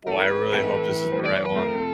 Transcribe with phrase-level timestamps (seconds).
[0.00, 1.88] Boy, I really hope this is the right one.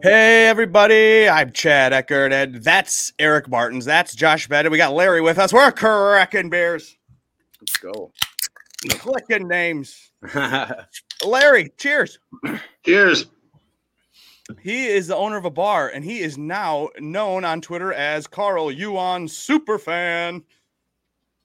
[0.00, 3.84] Hey everybody, I'm Chad Eckert, and that's Eric Martens.
[3.84, 4.70] That's Josh Bennett.
[4.70, 5.52] We got Larry with us.
[5.52, 6.96] We're cracking beers.
[7.60, 8.12] Let's go.
[8.90, 10.12] Clicking names.
[11.26, 12.20] Larry, cheers.
[12.84, 13.26] Cheers.
[14.60, 18.26] He is the owner of a bar, and he is now known on Twitter as
[18.26, 20.42] Carl Yuan Superfan.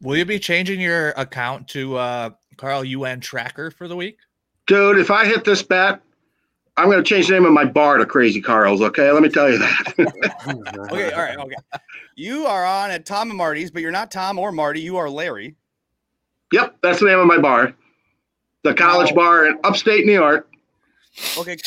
[0.02, 4.17] Will you be changing your account to uh, Carl Yuan Tracker for the week?
[4.67, 6.02] Dude, if I hit this bat,
[6.77, 8.81] I'm going to change the name of my bar to Crazy Carl's.
[8.81, 9.93] Okay, let me tell you that.
[10.91, 11.55] Okay, all right, okay.
[12.15, 14.79] You are on at Tom and Marty's, but you're not Tom or Marty.
[14.81, 15.55] You are Larry.
[16.51, 17.73] yep, that's the name of my bar.
[18.63, 19.15] The college Wow.
[19.15, 20.49] bar in upstate New York.
[21.38, 21.57] Okay.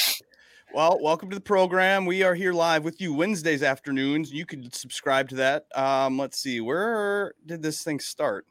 [0.76, 2.04] Well, welcome to the program.
[2.04, 4.30] We are here live with you Wednesdays afternoons.
[4.30, 5.64] You can subscribe to that.
[5.74, 8.44] Um, let's see, where did this thing start?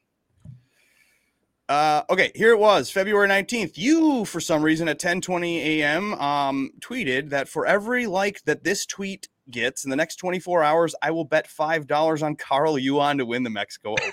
[1.70, 3.74] Uh, okay, here it was, February 19th.
[3.78, 8.88] You, for some reason, at 10:20 a.m., um, tweeted that for every like that this
[8.88, 13.20] tweet gets in the next 24 hours, I will bet five dollars on Carl Yuan
[13.20, 14.12] to win the Mexico Open.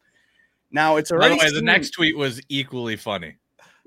[0.70, 3.36] now it's By already the way, the next tweet was equally funny.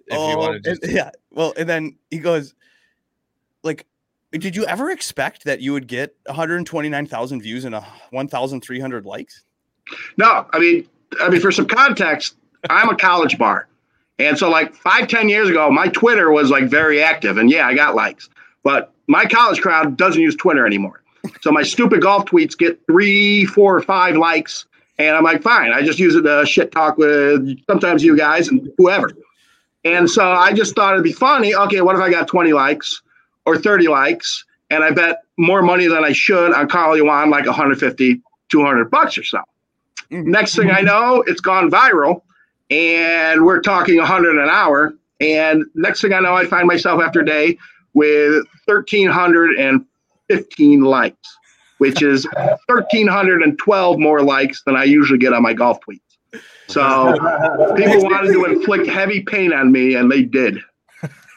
[0.06, 1.10] If Oh, and- yeah.
[1.32, 2.54] Well, and then he goes,
[3.66, 3.86] like,
[4.32, 9.44] did you ever expect that you would get 129,000 views and a 1,300 likes?
[10.18, 10.88] No, I mean,
[11.22, 12.36] I mean, for some context,
[12.70, 13.68] I'm a college bar.
[14.18, 17.38] And so, like five, ten years ago, my Twitter was like very active.
[17.38, 18.30] And yeah, I got likes.
[18.64, 21.02] But my college crowd doesn't use Twitter anymore.
[21.42, 24.66] So my stupid golf tweets get three, four, or five likes.
[24.98, 25.74] And I'm like, fine.
[25.74, 29.12] I just use it to shit talk with sometimes you guys and whoever.
[29.84, 31.54] And so I just thought it'd be funny.
[31.54, 33.02] Okay, what if I got 20 likes
[33.46, 37.46] or 30 likes and I bet more money than I should on Carl Yuan, like
[37.46, 39.40] 150, 200 bucks or so.
[40.12, 40.26] Mhm.
[40.26, 42.22] Next thing I know, it's gone viral
[42.70, 44.94] and we're talking 100 an hour.
[45.20, 47.58] And next thing I know, I find myself after a day
[47.94, 51.38] with 1,315 likes,
[51.78, 52.28] which is
[52.68, 56.02] 1,312 more likes than I usually get on my golf tweets.
[56.68, 57.14] So
[57.78, 60.60] people wanted to inflict heavy pain on me, and they did.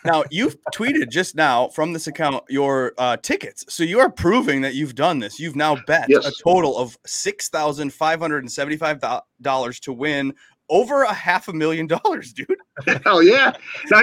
[0.09, 3.67] Now, you've tweeted just now from this account your uh, tickets.
[3.69, 5.39] So you are proving that you've done this.
[5.39, 6.25] You've now bet Yes.
[6.27, 10.33] a total of $6,575 to win
[10.71, 12.57] over a half a million dollars, dude.
[13.05, 13.53] Hell yeah!
[13.91, 14.03] Now,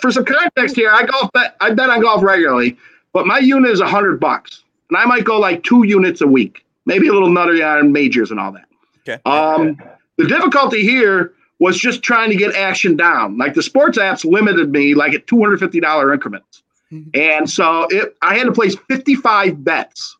[0.00, 2.76] for some context here, I golf bet I bet on golf regularly,
[3.12, 6.64] but my unit is hundred bucks, and I might go like two units a week,
[6.86, 8.64] maybe a little nutty on majors and all that.
[9.06, 9.20] Okay.
[9.24, 9.76] Um,
[10.16, 13.36] the difficulty here was just trying to get action down.
[13.38, 17.16] Like the sports apps limited me like at two hundred fifty dollar increments, Mhm.
[17.16, 20.16] and so it I had to place fifty five bets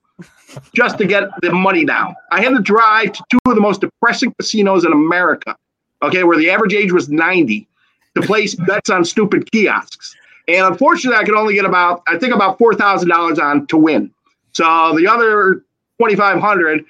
[0.74, 2.14] just to get the money down.
[2.32, 5.56] I had to drive to two of the most depressing casinos in America.
[6.02, 7.68] Okay, where the average age was ninety
[8.14, 10.14] to place bets on stupid kiosks.
[10.48, 13.76] And unfortunately, I could only get about, I think about four thousand dollars on to
[13.76, 14.10] win.
[14.52, 15.62] So the other
[15.98, 16.84] twenty five hundred,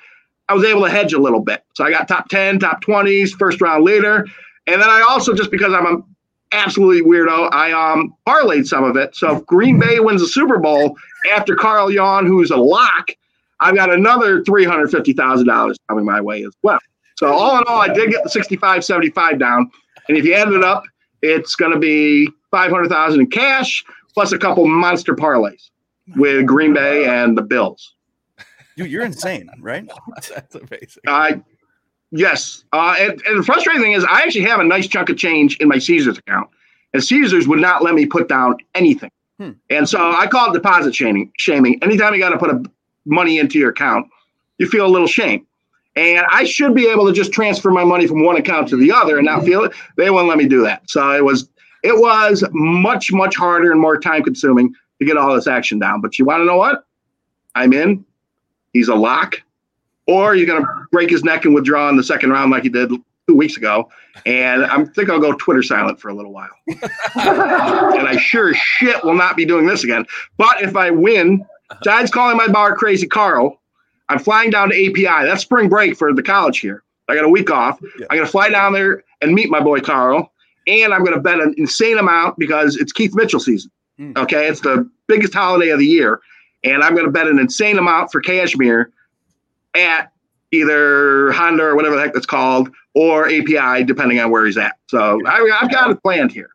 [0.49, 1.63] I was able to hedge a little bit.
[1.75, 4.27] So I got top ten, top twenties, first round leader,
[4.67, 6.03] and then I also just because I'm an
[6.53, 9.15] absolutely weirdo, I um parlayed some of it.
[9.15, 10.97] So if Green Bay wins the Super Bowl
[11.35, 13.11] after Carl Yuan, who's a lock,
[13.61, 16.79] I've got another three hundred fifty thousand dollars coming my way as well.
[17.19, 19.69] So all in all, I did get the 65, 75 down.
[20.09, 20.85] And if you add it up,
[21.21, 23.85] it's going to be 500,000 in cash
[24.15, 25.71] plus a couple monster parlays
[26.15, 27.97] with Green Bay and the Bills.
[28.79, 29.91] Dude, you're insane, right?
[30.33, 31.03] that's amazing.
[31.09, 31.43] I
[32.13, 32.63] yes.
[32.73, 35.57] Uh, and, and the frustrating thing is I actually have a nice chunk of change
[35.57, 36.49] in my Caesars account.
[36.95, 39.11] And Caesars would not let me put down anything.
[39.41, 39.51] Hmm.
[39.69, 41.33] And so I call it deposit shaming.
[41.39, 41.83] Shaming.
[41.83, 42.63] Anytime you got to put a
[43.05, 44.07] money into your account,
[44.59, 45.45] you feel a little shame.
[45.97, 48.93] And I should be able to just transfer my money from one account to the
[48.93, 49.73] other and not feel it.
[49.97, 50.89] They wouldn't let me do that.
[50.89, 51.49] So it was
[51.83, 56.01] it was much much harder and more time consuming to get all this action down.
[56.01, 56.85] But you want to know what?
[57.57, 58.05] I'm in.
[58.79, 59.43] He's a lock.
[60.07, 62.91] Or you're gonna break his neck and withdraw in the second round like he did
[63.29, 63.91] two weeks ago.
[64.25, 66.49] And I think I'll go Twitter silent for a little while.
[66.69, 66.79] and
[68.09, 70.07] I sure as shit will not be doing this again.
[70.37, 71.45] But if I win,
[71.83, 73.61] besides calling my bar Crazy Carl,
[74.09, 75.27] I'm flying down to API.
[75.27, 76.85] That's spring break for the college here.
[77.09, 77.81] I got a week off.
[77.99, 78.07] Yeah.
[78.11, 80.33] I'm gonna fly down there and meet my boy Carl.
[80.69, 83.73] And I'm gonna bet an insane amount because it's Keith Mitchell season.
[83.99, 84.13] Hmm.
[84.17, 86.21] Okay, it's the biggest holiday of the year.
[86.65, 88.91] And I'm gonna bet an insane amount for Kashmir
[89.75, 90.13] at
[90.51, 94.77] either Honda or whatever the heck that's called, or API, depending on where he's at.
[94.89, 96.51] So I, I've got it planned here.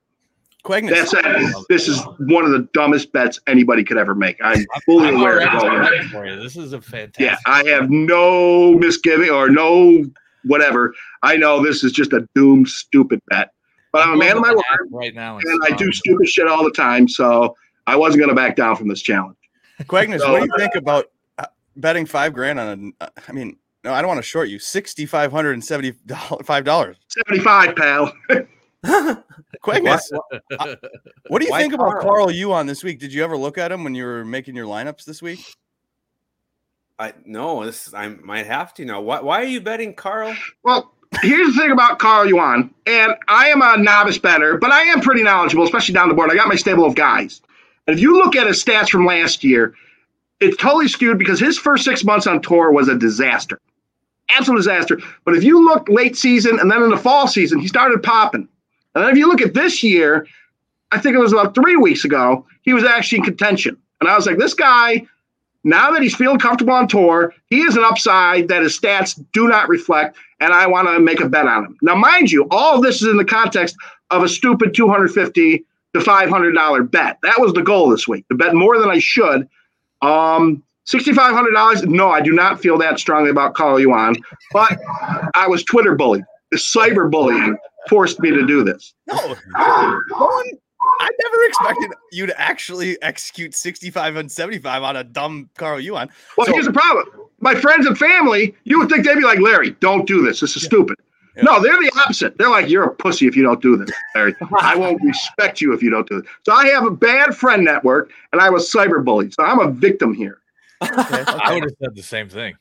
[0.63, 0.89] Quagnis.
[0.91, 1.65] That's it.
[1.67, 4.38] This is one of the dumbest bets anybody could ever make.
[4.41, 6.13] I'm fully I'm aware already of all that.
[6.13, 6.41] ready.
[6.41, 7.19] This is a fantastic.
[7.19, 10.05] Yeah, I have no misgiving or no
[10.45, 10.94] whatever.
[11.21, 13.51] I know this is just a doomed, stupid bet.
[13.91, 16.63] But I'm a man of my word, right now, and I do stupid shit all
[16.63, 17.07] the time.
[17.07, 17.55] So
[17.85, 19.38] I wasn't going to back down from this challenge.
[19.88, 21.06] Quagnis, So- what do you think about
[21.38, 21.45] uh,
[21.75, 23.06] betting five grand on a?
[23.06, 24.59] uh, mean, no, I don't want to short you.
[24.59, 25.94] Sixty five hundred and seventy
[26.44, 26.97] five dollars.
[27.09, 28.13] 75, pal.
[29.63, 30.01] Quagnis,
[31.27, 32.03] what do you Why think about Carl?
[32.03, 33.00] Carl Yuan this week?
[33.00, 35.39] Did you ever look at him when you were making your lineups this week?
[37.00, 39.01] I no, this I might have to now.
[39.01, 40.36] Why, why are you betting Carl?
[40.63, 44.81] Well, here's the thing about Carl Yuan, and I am a novice better, but I
[44.83, 46.29] am pretty knowledgeable, especially down the board.
[46.29, 47.41] I got my stable of guys.
[47.88, 49.74] And if you look at his stats from last year,
[50.39, 53.59] it's totally skewed because his first six months on tour was a disaster.
[54.30, 55.00] Absolute disaster.
[55.25, 58.47] But if you look late season and then in the fall season, he started popping.
[58.95, 60.27] And then if you look at this year,
[60.91, 63.77] I think it was about three weeks ago, he was actually in contention.
[64.00, 65.06] And I was like, this guy,
[65.63, 69.47] now that he's feeling comfortable on tour, he is an upside that his stats do
[69.47, 71.77] not reflect, and I want to make a bet on him.
[71.81, 73.75] Now, mind you, all of this is in the context
[74.12, 77.18] of a stupid 250 to $500 bet.
[77.24, 79.48] That was the goal this week, to bet more than I should.
[80.01, 84.16] Um, $6,500, no, I do not feel that strongly about Carl Yuan,
[84.51, 84.78] but
[85.34, 86.24] I was Twitter bullied.
[86.51, 87.57] The cyber bullying
[87.90, 88.94] forced me to do this.
[89.07, 89.34] No, no
[90.25, 90.45] one.
[91.00, 96.10] I never expected you to actually execute 65 and 75 on a dumb Carl Yuan.
[96.38, 97.06] Well, So- here's the problem.
[97.39, 100.39] My friends and family, you would think they'd be like, Larry, don't do this.
[100.42, 100.98] This is stupid.
[101.35, 101.44] Yeah.
[101.44, 102.38] No, they're the opposite.
[102.38, 104.35] They're like, you're a pussy if you don't do this, Larry.
[104.59, 106.31] I won't respect you if you don't do this.
[106.45, 109.33] So I have a bad friend network, and I was cyberbullied.
[109.33, 110.41] So I'm a victim here.
[110.81, 112.56] I would have said the same thing.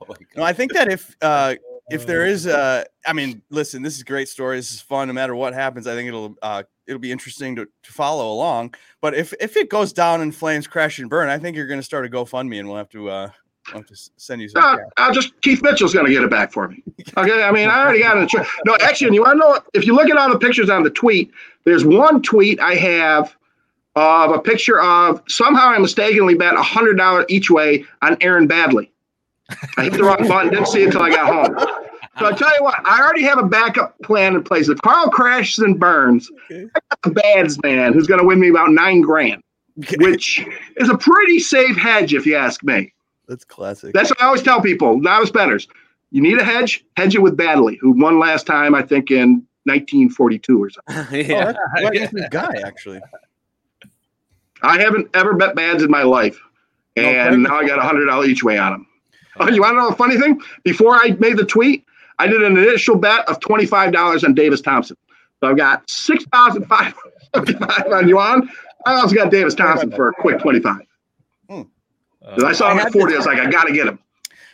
[0.00, 1.56] Oh No, I think that if uh
[1.90, 4.56] if there is uh I mean, listen, this is a great story.
[4.56, 5.08] This is fun.
[5.08, 8.74] No matter what happens, I think it'll uh it'll be interesting to, to follow along.
[9.02, 11.82] But if if it goes down in flames, crash and burn, I think you're gonna
[11.82, 13.30] start a GoFundMe and we'll have to uh
[13.72, 14.76] we'll just send you some Uh.
[14.96, 16.82] I'll just Keith Mitchell's going to get it back for me.
[17.16, 18.46] Okay, I mean, I already got it.
[18.64, 19.58] No, actually, and you want to know?
[19.72, 21.30] If you look at all the pictures on the tweet,
[21.64, 23.34] there's one tweet I have
[23.96, 28.90] of a picture of somehow I mistakenly bet hundred dollar each way on Aaron Baddeley.
[29.76, 31.68] I hit the wrong button, didn't see it until I got home.
[32.18, 34.68] So I tell you what, I already have a backup plan in place.
[34.68, 36.66] If Carl crashes and burns, Okay.
[36.74, 39.42] I got the Bads man who's going to win me about nine grand,
[39.98, 40.46] which
[40.76, 42.93] is a pretty safe hedge if you ask me.
[43.28, 43.92] That's classic.
[43.94, 45.68] That's what I always tell people, novice betters.
[46.10, 49.46] You need a hedge, hedge it with Baddeley, who won last time, I think, in
[49.64, 50.84] 1942 or something.
[51.10, 51.52] Oh, yeah.
[51.52, 53.00] that's a Quagnis' guy, actually.
[54.62, 56.38] I haven't ever bet Bads in my life.
[56.96, 58.86] No, And now I got a $100 each way on them.
[59.36, 60.40] Oh, you want to know a funny thing?
[60.62, 61.84] Before I made the tweet,
[62.20, 64.96] I did an initial bet of $25 on Davis Thompson.
[65.40, 68.48] So I've got 6575 on Yuan.
[68.86, 70.82] I also got Davis Thompson for a quick 25.
[72.24, 73.14] Uh, 'Cause I saw him I at had 40.
[73.14, 73.98] I was like, I got to get him.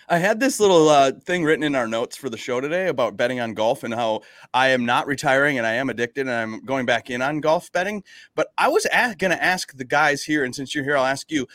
[0.09, 3.17] I had this little uh, thing written in our notes for the show today about
[3.17, 4.23] betting on golf and how
[4.53, 7.71] I am not retiring and I am addicted and I'm going back in on golf
[7.71, 8.03] betting.
[8.35, 11.31] But I was going to ask the guys here, and since you're here, I'll ask
[11.31, 11.47] you: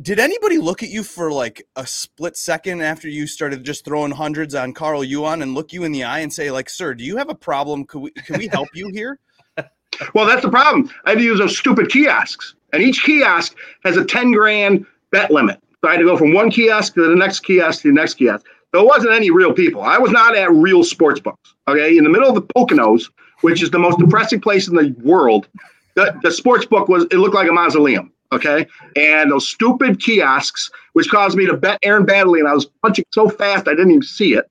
[0.00, 4.12] Did anybody look at you for like a split second after you started just throwing
[4.12, 7.02] hundreds on Carl Yuan and look you in the eye and say, like, "Sir, do
[7.02, 7.84] you have a problem?
[7.84, 9.18] Could we can we help you here?"
[10.14, 10.90] Well, that's the problem.
[11.04, 13.54] I had to use those stupid kiosks, and each kiosk
[13.84, 15.60] has a 10 grand bet limit.
[15.82, 18.14] So I had to go from one kiosk to the next kiosk to the next
[18.14, 18.44] kiosk.
[18.74, 19.82] So it wasn't any real people.
[19.82, 21.54] I was not at real sports books.
[21.68, 23.10] Okay, in the middle of the Poconos,
[23.42, 25.46] which is the most depressing place in the world,
[25.94, 28.10] the, the sports book was it looked like a mausoleum.
[28.32, 28.66] Okay,
[28.96, 33.04] and those stupid kiosks, which caused me to bet Aaron Baddeley, and I was punching
[33.12, 34.48] so fast I didn't even see it.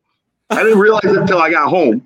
[0.51, 2.05] I didn't realize it until I got home,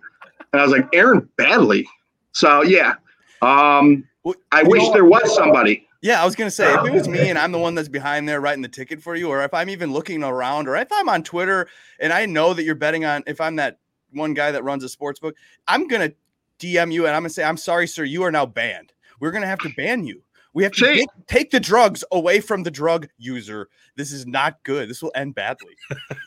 [0.53, 1.83] and I was like, Aaron Baddeley.
[2.31, 2.93] So yeah,
[3.41, 4.07] um,
[4.53, 5.84] I you wish know- there was somebody.
[6.05, 8.29] Yeah, I was gonna say if it was me and I'm the one that's behind
[8.29, 11.09] there writing the ticket for you, or if I'm even looking around, or if I'm
[11.09, 11.67] on Twitter
[11.99, 13.79] and I know that you're betting on, if I'm that
[14.11, 15.35] one guy that runs a sports book,
[15.67, 16.11] I'm gonna
[16.59, 18.93] DM you and I'm gonna say, I'm sorry, sir, you are now banned.
[19.19, 20.21] We're gonna have to ban you.
[20.53, 23.67] We have to take, take the drugs away from the drug user.
[23.97, 24.87] This is not good.
[24.87, 25.73] This will end badly.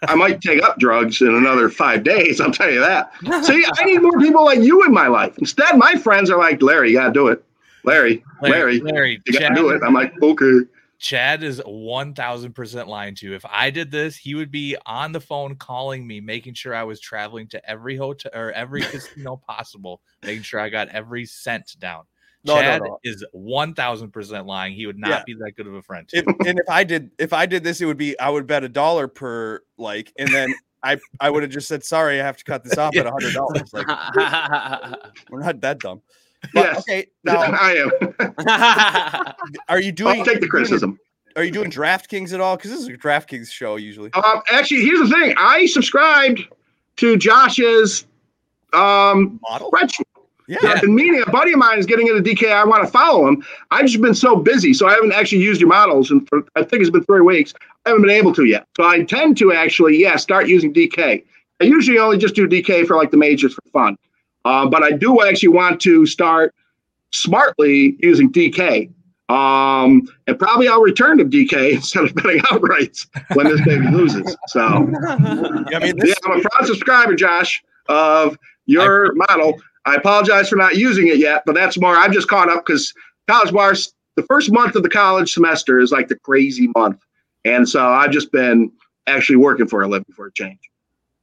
[0.02, 2.40] I might take up drugs in another five days.
[2.40, 3.12] I'll tell you that.
[3.44, 5.38] See, I need more people like you in my life.
[5.38, 7.44] Instead, my friends are like, Larry, you gotta do it.
[7.84, 9.82] Larry, Larry, Larry, you gotta Chad, do it.
[9.84, 10.60] I'm like, okay.
[10.98, 13.34] Chad is 1000% lying to you.
[13.34, 16.82] If I did this, he would be on the phone calling me, making sure I
[16.82, 21.76] was traveling to every hotel or every casino possible, making sure I got every cent
[21.78, 22.02] down.
[22.44, 22.98] No, no, Chad no.
[23.04, 24.74] is 1000% lying.
[24.74, 25.22] He would not Yeah.
[25.26, 26.08] be that good of a friend.
[26.12, 28.64] If, and if I did, if I did this, it would be I would bet
[28.64, 32.20] a dollar per like, and then I I would have just said sorry.
[32.20, 33.72] I have to cut this off at a hundred dollars.
[33.72, 33.86] Like
[35.30, 36.00] we're not that dumb.
[36.54, 36.78] But, Yes.
[36.80, 37.06] Okay.
[37.24, 39.54] Now, I am.
[39.68, 40.20] are you doing?
[40.20, 40.98] I'll take the criticism.
[41.36, 42.56] Are you doing DraftKings at all?
[42.56, 44.12] Because this is a DraftKings show usually.
[44.14, 45.34] Um, actually, here's the thing.
[45.36, 46.40] I subscribed
[46.96, 48.06] to Josh's
[48.72, 49.70] um, Model.
[49.70, 50.04] spreadsheet.
[50.48, 50.58] Yeah.
[50.62, 52.50] I've been meaning a buddy of mine is getting into DK.
[52.50, 53.44] I want to follow him.
[53.70, 56.62] I've just been so busy, so I haven't actually used your models, and for I
[56.62, 57.52] think it's been three weeks.
[57.84, 58.66] I haven't been able to yet.
[58.76, 61.22] So I intend to actually, yeah, start using DK.
[61.60, 63.98] I usually only just do DK for like the majors for fun,
[64.44, 66.54] um, but I do actually want to start
[67.10, 68.90] smartly using DK.
[69.28, 74.36] Um, and probably I'll return to DK instead of betting outrights when this baby loses.
[74.48, 79.60] So I mean, yeah, this, I'm a proud subscriber, Josh, of your model.
[79.84, 81.96] I apologize for not using it yet, but that's more.
[81.96, 82.92] I'm just caught up because
[83.26, 86.98] college bars, the first month of the college semester is like the crazy month.
[87.44, 88.70] And so I've just been
[89.06, 90.58] actually working for a living for a change.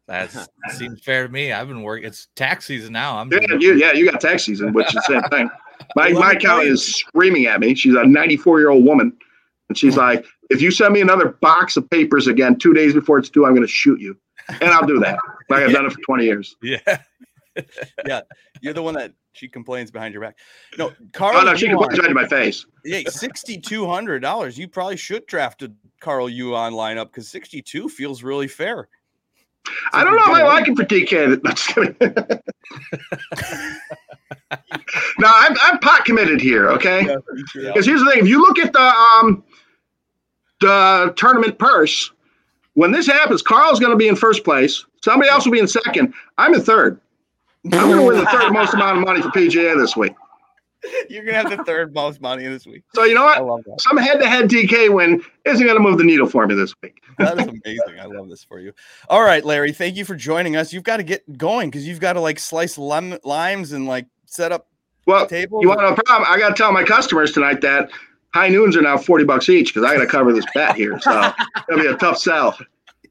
[0.08, 0.30] That
[0.78, 1.52] seems fair to me.
[1.52, 2.06] I've been working.
[2.08, 3.18] It's tax season now.
[3.18, 5.50] I'm Yeah, doing- you, yeah, you got tax season, which is the same thing.
[5.96, 7.76] My, Well, my me accountant is screaming at me.
[7.76, 9.12] She's a 94 year old woman.
[9.70, 13.18] And she's like, if you send me another box of papers again two days before
[13.18, 14.16] it's due, I'm going to shoot you.
[14.48, 15.18] And I'll do that.
[15.50, 16.56] Like I've done it for 20 years.
[16.64, 16.80] yeah.
[18.06, 18.20] Yeah.
[18.62, 20.38] You're the one that she complains behind your back.
[20.78, 21.38] No, oh, Carl.
[21.38, 22.66] Oh, no, she can Yuan- put it right in my face.
[22.84, 24.58] Yeah, sixty two hundred dollars.
[24.58, 25.72] You probably should draft a
[26.02, 28.90] Carl Yuan lineup because sixty two feels really fair.
[29.94, 31.42] I don't know if I like him for DK.
[31.44, 31.96] No, just kidding.
[35.20, 37.06] no, I'm, I'm pot committed here, okay?
[37.06, 37.18] Yeah.
[37.54, 39.44] Because here's the thing: if you look at the um
[40.62, 42.12] the tournament purse,
[42.74, 44.86] when this happens, Carl's going to be in first place.
[45.02, 46.14] Somebody else will be in second.
[46.38, 47.00] I'm in third.
[47.66, 50.14] I'm going to win the third most amount of money for PGA this week.
[51.10, 52.84] You're gonna have the third most money this week.
[52.94, 53.50] So you know I what?
[53.50, 53.82] love that.
[53.82, 57.02] Some head-to-head DK win isn't going to move the needle for me this week.
[57.18, 57.98] That is amazing.
[58.00, 58.74] I love this for you.
[59.10, 59.72] All right, Larry.
[59.72, 60.74] Thank you for joining us.
[60.74, 64.06] You've got to get going because you've got to like slice lem- limes and like
[64.26, 64.68] set up
[65.08, 65.62] Well, tables.
[65.62, 66.30] you want no problem?
[66.30, 67.90] I got to tell my customers tonight that
[68.34, 71.00] high noons are now forty bucks each because I got to cover this bet here.
[71.00, 71.32] So
[71.70, 72.58] it'll be a tough sell.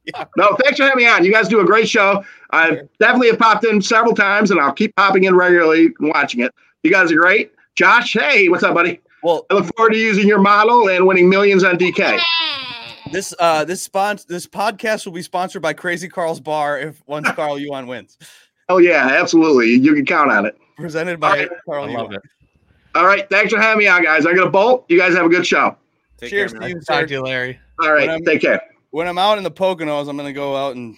[0.04, 0.26] Yeah.
[0.36, 1.24] No, thanks for having me on.
[1.24, 2.22] You guys do a great show.
[2.50, 6.40] I definitely have popped in several times, and I'll keep popping in regularly and watching
[6.40, 6.52] it.
[6.82, 7.52] You guys are great.
[7.76, 9.00] Josh, hey, what's up, buddy?
[9.22, 12.20] well, I look forward to using your model and winning millions on DK.
[13.10, 17.28] this uh this spon- this podcast will be sponsored by Crazy Carl's Bar if once
[17.34, 18.16] Carl Yuan wins.
[18.68, 19.70] Oh yeah, absolutely.
[19.74, 20.56] You can count on it.
[20.76, 21.48] Presented by All right.
[21.66, 22.14] Carl I Yuan.
[22.14, 22.22] it.
[22.94, 24.24] All right, thanks for having me on, guys.
[24.24, 24.84] I'm gonna bolt.
[24.88, 25.76] You guys have a good show.
[26.18, 27.58] Take Cheers care, to you, Talk to you, Larry.
[27.82, 28.62] All right, When I'm- take care.
[28.90, 30.94] When I'm out in the Poconos, I'm gonna go out and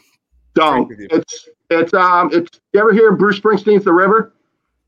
[0.54, 0.87] Don't.
[0.88, 1.09] with you.
[1.11, 4.35] It's it's um it's you ever hear Bruce Springsteen's The River?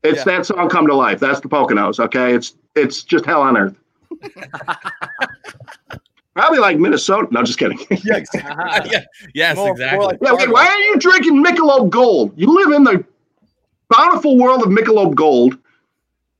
[0.03, 0.23] It's Yeah.
[0.37, 1.19] that song come to life.
[1.19, 2.33] That's the Poconos, okay?
[2.33, 3.75] It's it's just hell on earth.
[6.35, 7.27] Probably like Minnesota.
[7.31, 7.79] No, just kidding.
[8.03, 8.91] yeah, exactly.
[8.93, 9.03] yeah.
[9.33, 10.05] Yes, More- more exactly.
[10.05, 12.31] like- yeah, wait, why are you drinking Michelob Gold?
[12.37, 13.03] You live in the
[13.89, 15.57] bountiful world of Michelob Gold,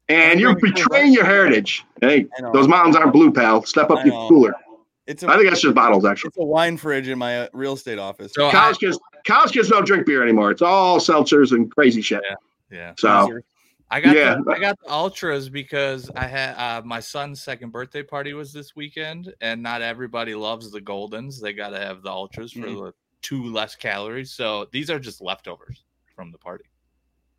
[0.08, 1.84] and you're betraying your heritage.
[2.02, 3.66] Hey, those mountains aren't blue, pal.
[3.66, 4.54] Step up your cooler.
[5.06, 6.30] It's I a think that's just bottles, actually.
[6.30, 8.32] it's a wine fridge in my uh, real estate office.
[8.36, 10.52] so I, College kids, college kids don't drink beer anymore.
[10.52, 12.22] It's all seltzers and crazy shit.
[12.30, 12.36] Yeah.
[12.78, 12.94] yeah.
[12.96, 13.40] So
[13.92, 14.36] I got Yeah.
[14.46, 18.54] the, I got the ultras because I had uh, my son's second birthday party was
[18.54, 21.42] this weekend, and not everybody loves the goldens.
[21.42, 22.86] They got to have the ultras for Mhm.
[22.86, 24.32] the two less calories.
[24.32, 25.84] So these are just leftovers
[26.16, 26.66] from the party.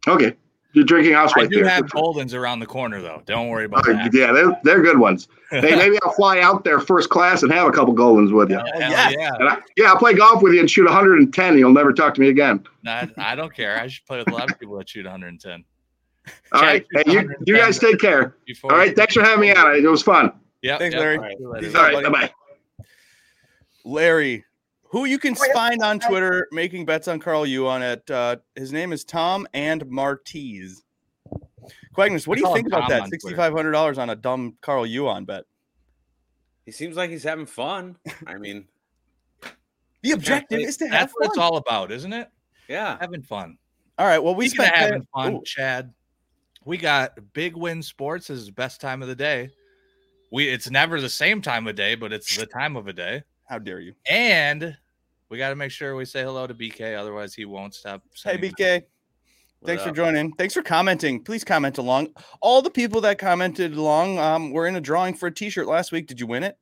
[0.08, 0.34] okay,
[0.72, 1.68] you're drinking I housewife do beer.
[1.68, 3.22] have goldens around the corner though.
[3.26, 4.10] Don't worry about that.
[4.14, 5.28] yeah, they're, they're good ones.
[5.50, 8.56] Hey, maybe I'll fly out there first class and have a couple Goldens with you.
[8.56, 9.14] Hell yes.
[9.18, 9.30] yeah.
[9.40, 11.48] I, yeah, I'll play golf with you and shoot 110.
[11.50, 12.64] And you'll never talk to me again.
[12.86, 13.76] I, I don't care.
[13.78, 15.64] I should play with a lot of people that shoot 110.
[16.52, 16.86] All Chad right.
[16.92, 18.36] shoots Hey, you, you guys take care.
[18.64, 18.94] All right.
[18.96, 19.74] Thanks for having me on.
[19.76, 20.32] It was fun.
[20.62, 21.00] Yep, Thanks, yep.
[21.00, 21.16] Larry.
[21.16, 21.36] All right.
[21.36, 21.66] See you later.
[21.66, 22.04] These All are- right.
[22.04, 22.84] Bye bye.
[23.84, 24.44] Larry,
[24.84, 28.92] who you can find on Twitter making bets on Carl Yuan at uh, his name
[28.92, 30.82] is Tom and Marty's.
[31.96, 33.08] Quagnis, what do you think about Tom that?
[33.08, 35.44] Sixty five hundred dollars on a dumb Carl Yuan bet.
[36.66, 37.96] He seems like he's having fun.
[38.26, 38.66] I mean,
[40.02, 41.00] The objective is to have fun.
[41.00, 42.28] That's what it's all about, isn't it?
[42.68, 42.96] yeah.
[43.00, 43.56] Having fun.
[43.98, 44.18] All right.
[44.18, 45.92] Well, we Speaking spent having fun, Ooh, Chad.
[46.70, 49.50] We got Big Win Sports is best time of the day.
[50.30, 53.24] We it's never the same time of day, but it's the time of a day.
[53.48, 53.92] how dare you?
[54.08, 54.76] And
[55.30, 58.04] we got to make sure we say hello to BK, otherwise he won't stop.
[58.22, 58.84] Hey, BK.
[59.58, 60.30] What Thanks for joining.
[60.34, 61.24] Thanks for commenting.
[61.24, 62.10] Please comment along.
[62.40, 65.90] All the people that commented along um, were in a drawing for a T-shirt last
[65.90, 66.06] week.
[66.06, 66.56] Did you win it?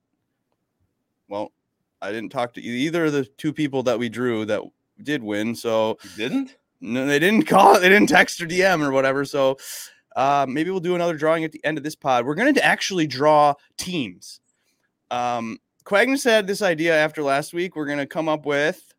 [1.28, 1.52] Well,
[2.00, 4.62] I didn't talk to either of the two people that we drew that
[5.02, 5.54] did win.
[5.54, 6.56] So You didn't?
[6.80, 7.78] no, they didn't call.
[7.78, 9.26] They didn't text or DM or whatever.
[9.26, 9.58] So
[10.18, 12.26] uh, maybe we'll do another drawing at the end of this pod.
[12.26, 14.40] We're going to actually draw teams.
[15.10, 17.74] Um, Quagnis had this idea after last week.
[17.74, 18.92] We're going to come up with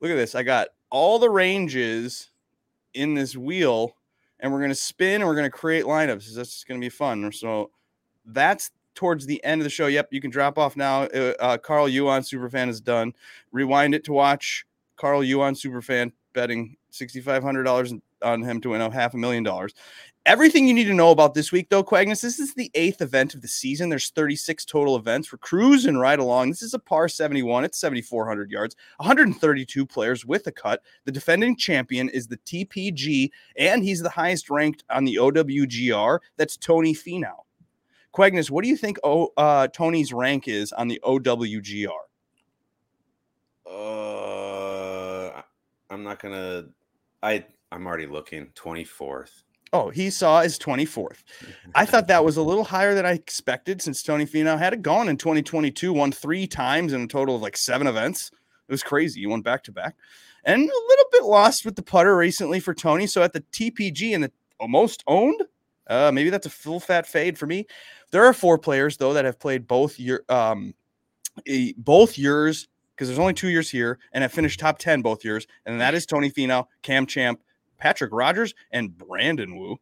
[0.00, 0.34] Look at this.
[0.34, 2.30] I got all the ranges
[2.94, 3.96] in this wheel,
[4.40, 6.34] and we're gonna spin and we're gonna create lineups.
[6.34, 7.30] That's gonna be fun.
[7.32, 7.70] So
[8.26, 9.86] that's towards the end of the show.
[9.86, 11.04] Yep, you can drop off now.
[11.04, 13.14] Uh, uh, Carl Yuan Superfan is done.
[13.52, 14.66] Rewind it to watch
[14.96, 19.16] Carl Yuan Superfan betting sixty five hundred dollars on him to win a half a
[19.16, 19.74] million dollars.
[20.26, 23.32] Everything you need to know about this week, though, Quagnis, this is the eighth event
[23.32, 23.88] of the season.
[23.88, 25.30] There's 36 total events.
[25.30, 26.50] We're cruising right along.
[26.50, 27.64] This is a par 71.
[27.64, 30.82] It's 7,400 yards, 132 players with a cut.
[31.04, 36.18] The defending champion is the TPG, and he's the highest ranked on the OWGR.
[36.36, 37.44] That's Tony Finau.
[38.12, 41.90] Quagnis, what do you think oh, uh, Tony's rank is on the OWGR?
[43.64, 45.42] Uh,
[45.88, 46.64] I'm not gonna.
[47.22, 48.50] I I'm already looking.
[48.56, 49.44] Twenty fourth.
[49.76, 51.22] Oh, he saw his 24th.
[51.74, 54.82] I thought that was a little higher than I expected since Tony Finau had it
[54.82, 58.30] gone in 2022, won three times in a total of like seven events.
[58.68, 59.20] It was crazy.
[59.20, 59.96] He won back to back
[60.46, 63.06] and a little bit lost with the putter recently for Tony.
[63.06, 64.32] So at the TPG and the
[64.66, 65.42] most owned,
[65.88, 67.66] uh, maybe that's a full fat fade for me.
[68.12, 70.72] There are four players though that have played both year, um,
[71.76, 75.46] both years because there's only two years here and have finished top 10 both years.
[75.66, 77.40] And that is Tony Finau, Cam Champ,
[77.78, 79.78] Patrick Rodgers, and Brandon Wu.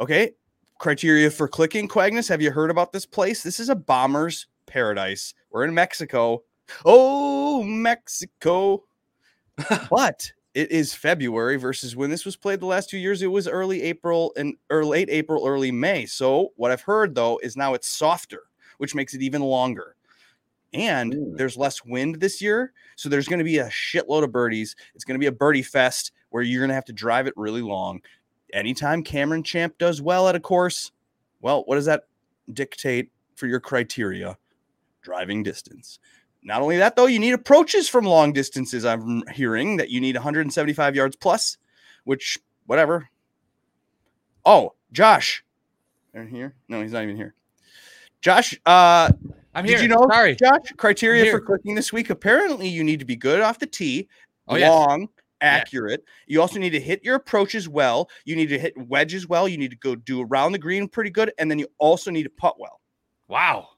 [0.00, 0.32] Okay.
[0.78, 2.28] Criteria for clicking Quagnis.
[2.28, 3.42] Have you heard about this place?
[3.42, 5.34] This is a bomber's paradise.
[5.50, 6.44] We're in Mexico.
[6.84, 8.84] Oh, Mexico.
[9.90, 13.22] but it is February versus when this was played the last two years.
[13.22, 16.06] It was early April and or late April, early May.
[16.06, 18.42] So what I've heard though is now it's softer,
[18.78, 19.96] which makes it even longer.
[20.74, 21.34] And Ooh.
[21.36, 22.72] there's less wind this year.
[22.96, 24.76] So there's going to be a shitload of birdies.
[24.94, 27.34] It's going to be a birdie fest where you're going to have to drive it
[27.36, 28.00] really long.
[28.52, 30.92] Anytime Cameron Champ does well at a course,
[31.40, 32.04] well, what does that
[32.52, 34.36] dictate for your criteria?
[35.02, 36.00] Driving distance.
[36.42, 38.84] Not only that, though, you need approaches from long distances.
[38.84, 41.58] I'm hearing that you need 175 yards plus,
[42.04, 43.08] which, whatever.
[44.44, 45.44] Oh, Josh.
[46.14, 46.54] Are here?
[46.68, 47.34] No, he's not even here.
[48.20, 49.10] Josh, uh,
[49.54, 50.34] I'm did you know, Sorry.
[50.36, 52.10] Josh, criteria for clicking this week?
[52.10, 54.08] Apparently, you need to be good off the tee,
[54.46, 54.68] Oh, yes.
[54.70, 55.08] long,
[55.40, 56.04] accurate.
[56.26, 58.08] You also need to hit your approaches well.
[58.24, 59.48] You need to hit wedges well.
[59.48, 62.24] You need to go do around the green pretty good, and then you also need
[62.24, 62.80] to putt well.
[63.26, 63.68] Wow.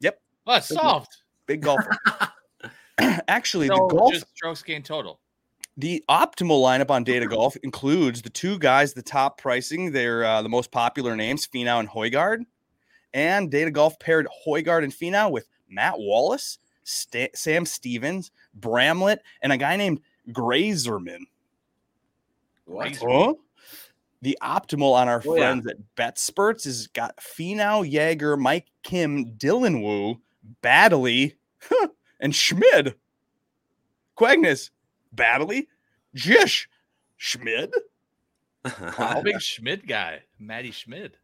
[0.00, 0.20] Yep.
[0.46, 1.16] Well, it's Good solved.
[1.46, 1.90] Big golfer.
[3.28, 5.20] Actually, So the golf, just strokes gained total.
[5.76, 9.92] the optimal lineup on Data Golf includes the two guys, the top pricing.
[9.92, 12.44] They're uh, the most popular names, Finau and Højgaard.
[13.16, 19.52] And Data Golf paired Højgaard and Finau with Matt Wallace, Sta- Sam Stevens, Bramlett, and
[19.52, 20.00] a guy named
[20.32, 21.22] Greyserman.
[22.66, 22.94] What?
[22.96, 23.32] Huh?
[24.20, 25.40] The optimal on our Oh, yeah.
[25.40, 30.20] friends at Betsperts has got Finau, Jaeger, Mike Kim, Dylan Wu,
[30.62, 31.36] Baddeley,
[32.20, 32.96] and Schmid.
[34.18, 34.68] Quagnis,
[35.14, 35.68] Baddeley,
[36.14, 36.68] Jish,
[37.16, 37.72] Schmid.
[38.98, 39.22] Wow.
[39.22, 41.16] Big Schmid guy, Matti Schmid.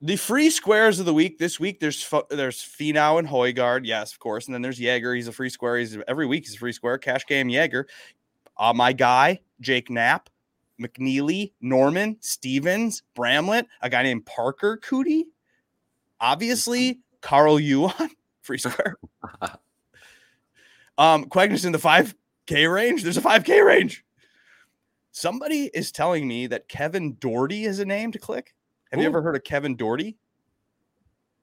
[0.00, 1.80] The free squares of the week this week.
[1.80, 5.14] There's there's Finau and Højgaard, yes, of course, and then there's Jaeger.
[5.14, 5.76] He's a free square.
[5.78, 6.98] He's every week he's a free square.
[6.98, 7.88] Cash game Jaeger.
[8.56, 10.30] Uh, my guy Jake Knapp,
[10.80, 15.24] McNealy, Norman, Stevens, Bramlett, a guy named Parker Coody,
[16.20, 18.10] obviously Carl Yuan,
[18.42, 18.96] free square.
[20.98, 23.02] um, Quagnis in the 5K range.
[23.02, 24.04] There's a 5K range.
[25.10, 28.54] Somebody is telling me that Kevin Dougherty is a name to click.
[28.92, 30.16] Have you ever heard of Kevin Dougherty?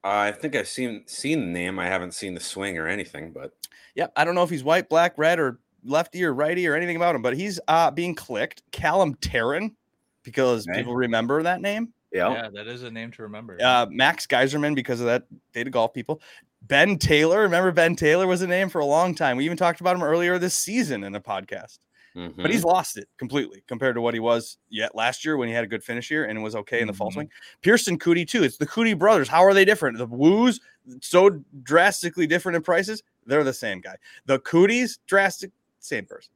[0.04, 1.78] I think I've seen seen the name.
[1.78, 3.52] I haven't seen the swing or anything, but
[3.94, 6.96] yeah, I don't know if he's white, black, red, or lefty or righty or anything
[6.96, 8.62] about him, but he's uh, being clicked.
[8.72, 9.74] Callum Tarren,
[10.22, 10.78] because Okay.
[10.78, 11.92] people remember that name.
[12.12, 12.32] yeah.
[12.32, 13.58] Yeah, that is a name to remember.
[13.62, 16.20] Uh, Max Greyserman, because of that data golf people.
[16.62, 17.42] Ben Taylor.
[17.42, 19.36] Remember Ben Taylor was a name for a long time.
[19.36, 21.78] We even talked about him earlier this season in a podcast.
[22.16, 22.34] Mhm.
[22.36, 25.54] But he's lost it completely compared to what he was yet last year when he
[25.54, 27.14] had a good finish here and was okay in the fall Mhm.
[27.14, 27.30] swing.
[27.62, 28.42] Pierceson Coody, too.
[28.42, 29.28] It's the Coody brothers.
[29.28, 29.98] How are they different?
[29.98, 30.60] The Woos,
[31.02, 33.02] so drastically different in prices.
[33.26, 33.96] They're the same guy.
[34.24, 36.32] The Cooties, drastic, same person.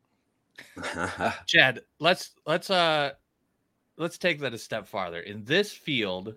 [1.47, 3.13] Chad, let's let's uh
[3.97, 5.21] let's take that a step farther.
[5.21, 6.35] In this field,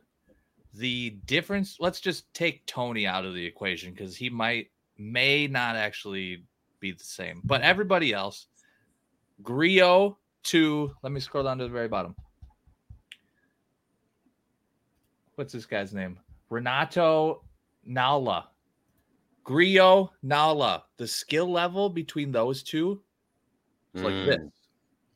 [0.74, 5.76] the difference, let's just take Tony out of the equation because he might may not
[5.76, 6.46] actually
[6.80, 7.42] be the same.
[7.44, 8.48] But everybody else,
[9.44, 12.16] Grio to let me scroll down to the very bottom.
[15.36, 16.20] What's this guy's name?
[16.50, 17.44] Renato
[17.86, 18.50] Nala.
[19.44, 20.84] Grio Nala.
[20.98, 23.02] The skill level between those two
[23.94, 24.26] is like Mm.
[24.28, 24.40] this.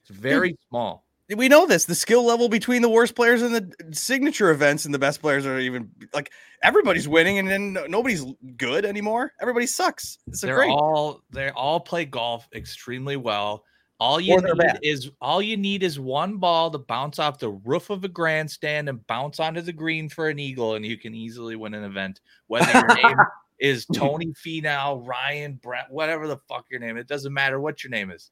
[0.02, 1.06] It's very small.
[1.36, 1.84] We know this.
[1.86, 5.46] The skill level between the worst players in the signature events and the best players
[5.46, 6.32] are even like
[6.64, 8.24] everybody's winning and then nobody's
[8.56, 9.34] good anymore.
[9.42, 10.20] Everybody sucks.
[10.28, 10.70] It's they're great.
[10.72, 13.66] all they all play golf extremely well.
[14.00, 14.80] All you need bad.
[14.84, 18.90] is all you need is one ball to bounce off the roof of a grandstand
[18.90, 22.22] and bounce onto the green for an eagle, and you can easily win an event.
[22.46, 23.18] Whether your name
[23.60, 27.90] is Tony Finau, Ryan, Brett, whatever the fuck your name, it doesn't matter what your
[27.90, 28.30] name is.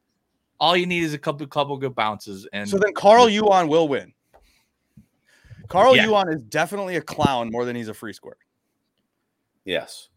[0.59, 3.87] All you need is a couple couple good bounces, and So then Carl Yuan will
[3.87, 4.13] win.
[5.67, 6.05] Carl Yeah.
[6.05, 8.37] Yuan is definitely a clown more than he's a free square.
[9.65, 10.09] Yes.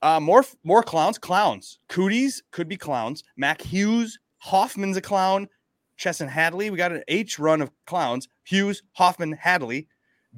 [0.00, 1.18] Uh, more more clowns.
[1.18, 1.80] Clowns.
[1.88, 3.24] Cooties could be clowns.
[3.36, 4.18] Mac Hughes.
[4.38, 5.48] Hoffman's a clown.
[5.96, 6.70] Chesson Hadley.
[6.70, 8.28] We got an H run of clowns.
[8.44, 9.88] Hughes, Hoffman, Hadley,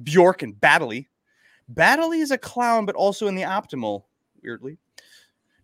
[0.03, 1.07] Bjork, and Baddeley.
[1.73, 4.03] Baddeley is a clown, but also in the optimal,
[4.41, 4.77] weirdly.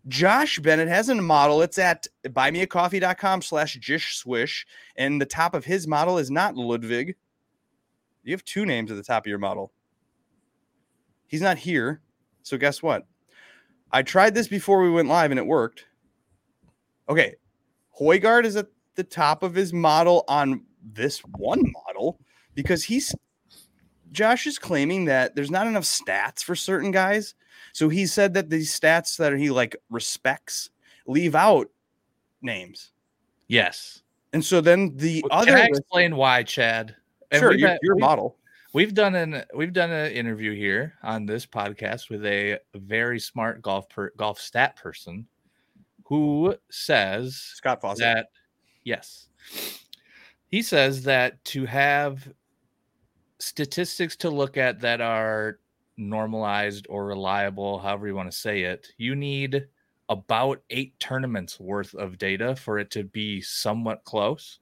[0.08, 1.62] Josh Bennett has a model.
[1.62, 4.66] It's at buymeacoffee.com slash jish swish.
[4.96, 7.16] And the top of his model is not Ludvig.
[8.22, 9.72] You have two names at the top of your model.
[11.26, 12.02] He's not here.
[12.42, 13.06] So guess what?
[13.90, 15.86] I tried this before we went live and it worked.
[17.08, 17.34] Okay.
[18.00, 22.20] Højgaard is at the top of his model on this one model
[22.54, 23.14] because he's
[24.12, 27.34] Josh is claiming that there's not enough stats for certain guys.
[27.72, 30.70] So he said that these stats that he like respects
[31.06, 31.68] leave out
[32.42, 32.92] names.
[33.48, 34.02] yes.
[34.32, 36.94] And so then the Can other I list- explain why, Chad?
[37.30, 38.36] And sure, your, had- your model.
[38.74, 43.62] We've done an we've done an interview here on this podcast with a very smart
[43.62, 45.26] golf per, golf stat person
[46.08, 48.00] who says Scott Fawcett.
[48.00, 48.26] that
[48.84, 49.28] yes.
[50.48, 52.32] He says that to have
[53.38, 55.58] statistics to look at that are
[55.98, 59.66] normalized or reliable however you want to say it you need
[60.08, 64.60] about eight tournaments worth of data for it to be somewhat close.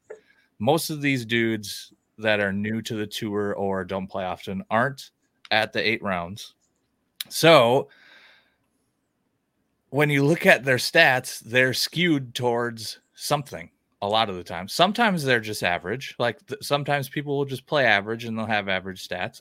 [0.59, 5.11] Most of these dudes that are new to the tour or don't play often aren't
[5.51, 6.55] at the eight rounds.
[7.29, 7.89] So
[9.95, 13.71] when you look at their stats, they're skewed towards something
[14.03, 14.67] a lot of the time.
[14.67, 16.17] Sometimes they're just average.
[16.19, 19.41] Like th- sometimes people will just play average and they'll have average stats.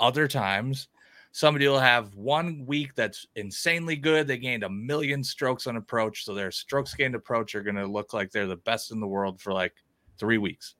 [0.00, 0.88] Other times,
[1.32, 4.26] somebody will have one week that's insanely good.
[4.26, 6.24] They gained a million strokes on approach.
[6.24, 9.06] So their strokes gained approach are going to look like they're the best in the
[9.06, 9.74] world for like
[10.16, 10.74] three weeks.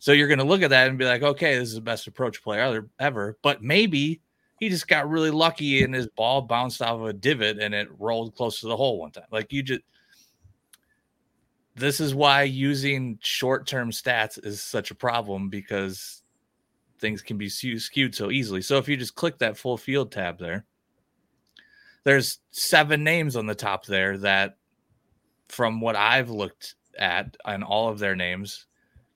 [0.00, 2.08] So you're going to look at that and be like, okay, this is the best
[2.08, 3.38] approach player ever- ever.
[3.42, 4.20] But maybe
[4.60, 7.88] he just got really lucky and his ball bounced off of a divot and it
[7.98, 9.24] rolled close to the hole one time.
[9.30, 9.82] Like you just
[11.76, 16.22] this is why using short-term stats is such a problem because
[17.00, 18.62] things can be skewed so easily.
[18.62, 20.64] So if you just click that full field tab there,
[22.04, 24.56] there's seven names on the top there that
[25.48, 28.66] from what I've looked at and all of their names,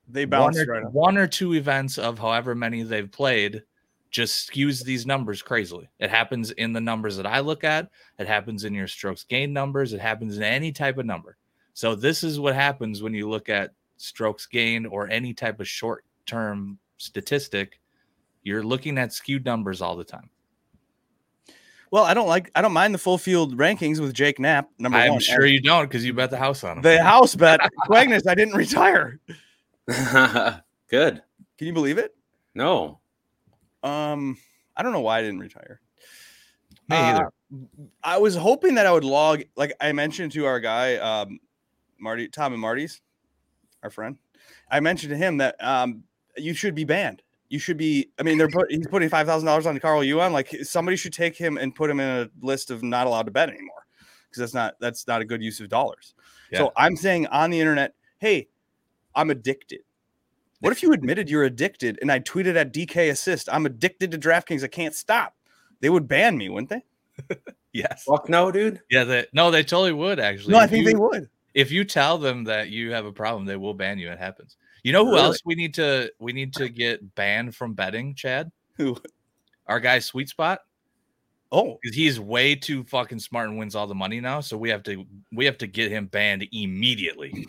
[0.09, 3.63] They one bounced or, right one or two events of however many they've played
[4.09, 5.89] just skews these numbers crazily.
[5.99, 7.89] It happens in the numbers that I look at.
[8.17, 9.93] It happens in your strokes gain numbers.
[9.93, 11.37] It happens in any type of number.
[11.73, 15.67] So this is what happens when you look at strokes gained or any type of
[15.67, 17.79] short term statistic.
[18.43, 20.29] You're looking at skewed numbers all the time.
[21.91, 24.69] Well, I don't like I don't mind the full field rankings with Jake Knapp.
[24.77, 25.19] Number one, I'm one.
[25.21, 26.83] sure you don't because you bet the house on them.
[26.83, 27.59] the house bet.
[27.87, 29.19] Quagnis, I didn't retire.
[30.87, 31.21] Good.
[31.57, 32.15] Can you believe it?
[32.53, 32.99] No.
[33.83, 34.37] Um,
[34.75, 35.81] I don't know why I didn't retire.
[36.87, 37.31] Me Uh, either.
[38.03, 41.39] I was hoping that I would log, like I mentioned to our guy, um,
[41.99, 43.01] Marty, Tom and Marty's,
[43.83, 44.17] our friend.
[44.71, 46.03] I mentioned to him that um,
[46.37, 47.21] you should be banned.
[47.49, 48.09] You should be.
[48.19, 50.31] I mean, they're put, he's putting five thousand dollars on the Carl Yuan.
[50.31, 53.31] Like somebody should take him and put him in a list of not allowed to
[53.31, 53.87] bet anymore
[54.29, 56.13] because that's not that's not a good use of dollars.
[56.51, 56.59] Yeah.
[56.59, 58.47] So I'm saying on the internet, hey,
[59.15, 59.81] I'm addicted.
[60.61, 64.17] What if you admitted you're addicted and I tweeted at DK Assist, I'm addicted to
[64.17, 64.63] DraftKings.
[64.63, 65.35] I can't stop.
[65.79, 67.35] They would ban me, wouldn't they?
[67.73, 68.03] yes.
[68.03, 68.81] Fuck no, dude.
[68.89, 69.03] Yeah.
[69.05, 70.51] They, no, they totally would actually.
[70.53, 71.29] No, I If think you- they would.
[71.53, 74.09] if you tell them that you have a problem, they will ban you.
[74.09, 74.57] It happens.
[74.83, 75.23] You know who Really?
[75.23, 78.51] else we need to we need to get banned from betting, Chad?
[78.77, 78.97] Who?
[79.67, 80.59] Our guy Sweet Spot.
[81.51, 84.39] Oh, he's way too fucking smart and wins all the money now.
[84.39, 87.47] So we have to we have to get him banned immediately.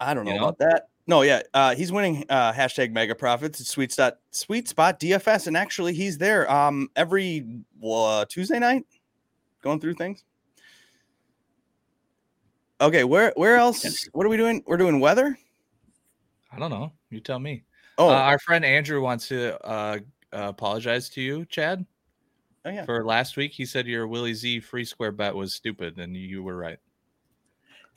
[0.00, 0.44] I don't know, You know?
[0.48, 0.88] about that.
[1.08, 3.60] No, yeah, uh, he's winning uh, hashtag mega profits.
[3.60, 7.46] It's sweet spot, sweet spot DFS, and actually he's there um every
[7.82, 8.84] uh, Tuesday night,
[9.62, 10.22] going through things.
[12.78, 14.06] Okay, where where else?
[14.12, 14.62] What are we doing?
[14.66, 15.36] We're doing weather.
[16.52, 16.92] I don't know.
[17.08, 17.64] You tell me.
[17.96, 19.98] Oh, Uh, our friend Andrew wants to uh,
[20.32, 21.86] apologize to you, Chad,
[22.66, 22.84] oh yeah.
[22.84, 23.52] for last week.
[23.52, 26.78] He said your Willie Z free square bet was stupid, and you were right.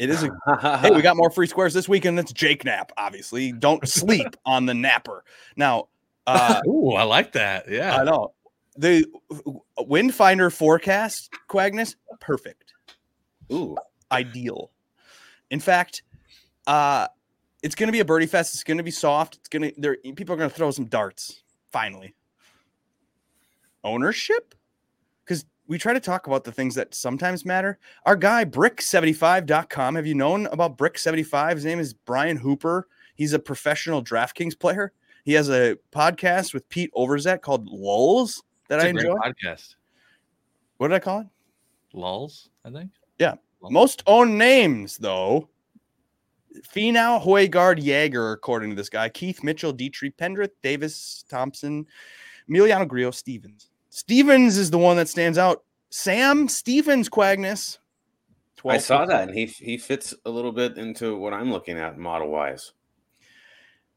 [0.01, 0.31] It is a
[0.79, 2.17] hey, we got more free squares this weekend.
[2.17, 3.51] That's Jake Knapp, obviously.
[3.51, 5.23] Don't sleep on the napper.
[5.55, 5.89] Now,
[6.25, 7.69] uh, Ooh, I like that.
[7.69, 7.97] Yeah.
[7.97, 8.33] I know
[8.75, 9.05] the
[9.77, 12.73] wind finder forecast, Quagnis, perfect.
[13.53, 13.77] Ooh.
[14.11, 14.71] ideal.
[15.51, 16.01] In fact,
[16.65, 17.07] Uh
[17.61, 18.55] it's gonna be a birdie fest.
[18.55, 19.35] It's gonna be soft.
[19.35, 22.15] It's gonna there people are gonna throw some darts finally.
[23.83, 24.55] Ownership?
[25.67, 27.79] We try to talk about the things that sometimes matter.
[28.05, 29.95] Our guy brick75.com.
[29.95, 31.55] Have you known about Brick75?
[31.55, 32.87] His name is Brian Hooper.
[33.15, 34.91] He's a professional DraftKings player.
[35.23, 39.15] He has a podcast with Pete Overzet called Lulls that It's I enjoy.
[39.15, 39.75] podcast.
[40.77, 41.27] What did I call it?
[41.93, 42.91] Lulls, I think.
[43.19, 43.35] Yeah.
[43.61, 43.71] Lulls.
[43.73, 45.47] Most owned names, though.
[46.73, 49.07] Finau, Højgaard, Jaeger, according to this guy.
[49.09, 51.85] Keith Mitchell, Dietrich Pendrith, Davis, Thompson,
[52.49, 53.70] Emiliano Grillo, Stevens.
[53.91, 55.63] Stevens is the one that stands out.
[55.89, 57.77] Sam Stevens, Quagnis.
[58.65, 61.97] I saw that, and he he fits a little bit into what I'm looking at
[61.97, 62.71] model wise.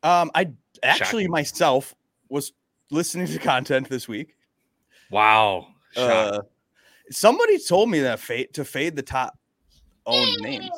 [0.03, 0.51] Um, I
[0.83, 1.31] actually Shocking.
[1.31, 1.95] myself
[2.29, 2.53] was
[2.91, 4.35] listening to content this week.
[5.11, 5.69] Wow.
[5.97, 6.41] Uh,
[7.11, 9.39] somebody told me that fade to fade the top
[10.07, 10.71] owned names.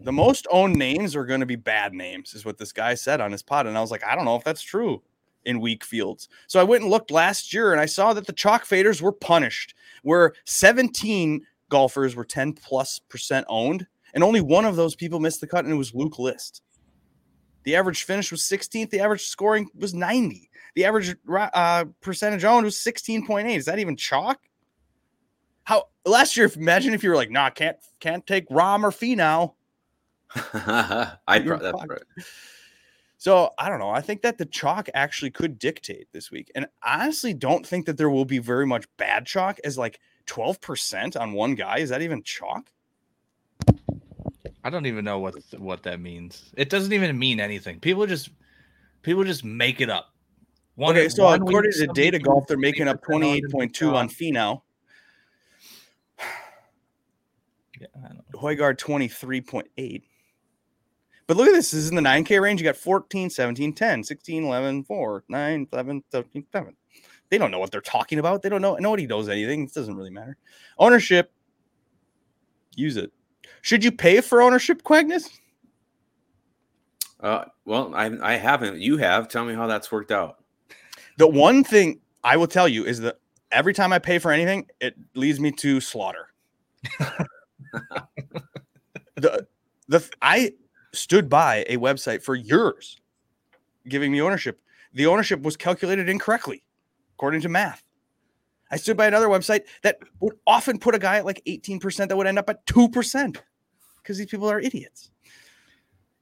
[0.00, 3.20] The most owned names are going to be bad names, is what this guy said
[3.20, 3.66] on his pod.
[3.66, 5.02] And I was like, I don't know if that's true
[5.44, 6.28] in weak fields.
[6.46, 9.12] So I went and looked last year and I saw that the chalk faders were
[9.12, 15.20] punished, where 17 golfers were 10 plus percent owned, and only one of those people
[15.20, 16.62] missed the cut, and it was Luke List.
[17.64, 18.90] The average finish was 16th.
[18.90, 20.50] The average scoring was 90.
[20.74, 23.56] The average uh, percentage owned was 16.8.
[23.56, 24.40] Is that even chalk?
[25.64, 26.50] How last year?
[26.56, 29.54] Imagine if you were like, "Nah, can't can't take Rahm or Finau."
[30.34, 32.02] I pro- that's right.
[33.22, 33.90] So I don't know.
[33.90, 37.86] I think that the chalk actually could dictate this week, and I honestly don't think
[37.86, 39.60] that there will be very much bad chalk.
[39.62, 42.68] As like twelve percent on one guy, is that even chalk?
[44.64, 46.52] I don't even know what what that means.
[46.56, 47.78] It doesn't even mean anything.
[47.78, 48.28] People just
[49.02, 50.12] people just make it up.
[50.74, 53.44] One- okay, so one according to Data Golf, they're making up 20% owned twenty eight
[53.44, 54.16] and point two on chalk.
[54.16, 54.32] Fee.
[54.32, 54.56] Yeah,
[58.04, 58.40] I don't know.
[58.40, 60.02] Højgaard 23.8.
[61.32, 61.70] But look at this.
[61.70, 62.60] This is in the 9K range.
[62.60, 66.76] You got 14, 17, 10, 16, 11, 4, 9, 11, 13, 7.
[67.30, 68.42] They don't know what they're talking about.
[68.42, 68.74] They don't know.
[68.74, 69.64] Nobody knows anything.
[69.64, 70.36] It doesn't really matter.
[70.78, 71.32] Ownership,
[72.76, 73.10] use it.
[73.62, 75.30] Should you pay for ownership, Quagnis?
[77.18, 78.82] Uh, well, I I haven't.
[78.82, 79.26] You have.
[79.28, 80.44] Tell me how that's worked out.
[81.16, 83.16] The one thing I will tell you is that
[83.50, 86.28] every time I pay for anything, it leads me to slaughter.
[89.16, 89.46] the
[89.88, 90.52] the I
[90.92, 93.00] stood by a website for years
[93.88, 94.60] giving me ownership.
[94.94, 96.62] The ownership was calculated incorrectly
[97.16, 97.84] according to math.
[98.70, 102.16] I stood by another website that would often put a guy at like 18% that
[102.16, 103.36] would end up at 2%
[103.98, 105.10] because these people are idiots.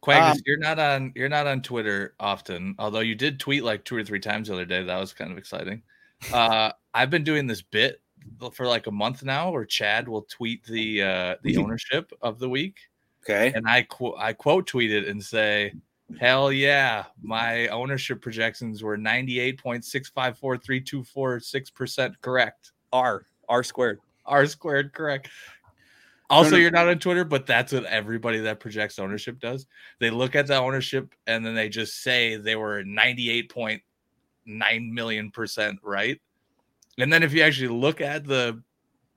[0.02, 3.84] Quagnis, Um, you're not on you're not on Twitter often, although you did tweet like
[3.84, 4.82] two or three times the other day.
[4.82, 5.82] That was kind of exciting.
[6.32, 8.00] Uh, I've been doing this bit
[8.52, 12.48] for like a month now, where Chad will tweet the uh, the ownership of the
[12.48, 12.78] week,
[13.22, 13.52] Okay.
[13.54, 15.74] and I quote I quote tweet it and say,
[16.18, 21.38] "Hell yeah, my ownership projections were ninety eight point six five four three two four
[21.40, 24.00] six percent correct, R, R squared.
[24.26, 25.28] R squared correct."
[26.30, 29.66] Also, you're not on Twitter, but that's what everybody that projects ownership does.
[29.98, 33.80] They look at the ownership and then they just say they were 98.9
[34.92, 36.20] million percent right.
[36.98, 38.62] And then if you actually look at the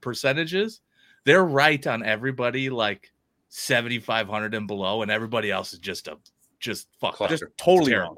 [0.02, 0.82] percentages,
[1.24, 3.13] they're right on everybody like
[3.54, 6.18] 7,500 and below, and everybody else is just a
[6.60, 7.18] just fuck.
[7.30, 8.16] Just totally wrong.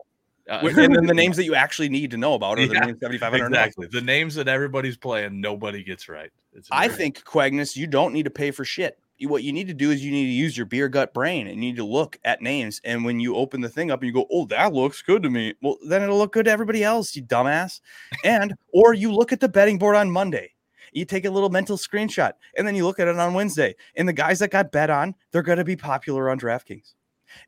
[0.50, 2.86] Uh, and then the names that you actually need to know about are the Yeah,
[2.86, 3.48] names 7,500.
[3.48, 3.88] exactly.
[3.91, 6.30] The names that everybody's playing, nobody gets right.
[6.54, 8.98] It's I think Quagnis, you don't need to pay for shit.
[9.17, 11.48] You, what you need to do is you need to use your beer gut brain
[11.48, 12.80] and you need to look at names.
[12.86, 15.30] And when you open the thing up and you go, "Oh, that looks good to
[15.30, 17.15] me," well, then it'll look good to everybody else.
[17.15, 17.82] You dumbass.
[18.24, 20.52] And or you look at the betting board on Monday.
[20.93, 23.76] You take a little mental screenshot and then you look at it on Wednesday.
[23.95, 26.93] And the guys that got bet on, they're going to be popular on DraftKings.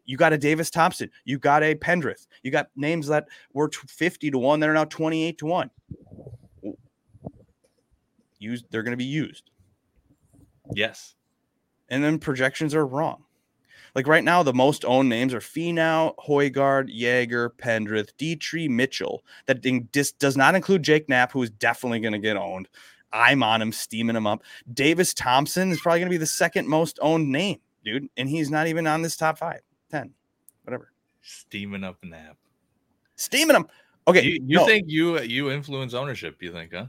[0.06, 1.10] You got a Davis Thompson.
[1.24, 2.28] You got a Pendrith.
[2.44, 5.70] You got names that were 50 to 1 that are now 28 to 1.
[8.40, 9.50] Used, they're going to be used.
[10.74, 11.16] yes.
[11.90, 13.24] and then projections are wrong.
[13.96, 19.24] Like right now, the most owned names are Finau, Højgaard, Jaeger, Pendrith, Dietrich, Mitchell.
[19.48, 22.68] That dis- does not include Jake Knapp, who is definitely going to get owned.
[23.14, 24.44] I'm on him, steaming him up.
[24.74, 28.50] Davis Thompson is probably going to be the second most owned name, dude, and he's
[28.50, 30.14] not even on this top five, 10,
[30.64, 30.92] whatever.
[31.22, 32.38] Steaming up an app.
[33.16, 33.68] Steaming him.
[34.08, 36.42] Okay, You, you no, think you you influence ownership?
[36.42, 36.86] You think, huh?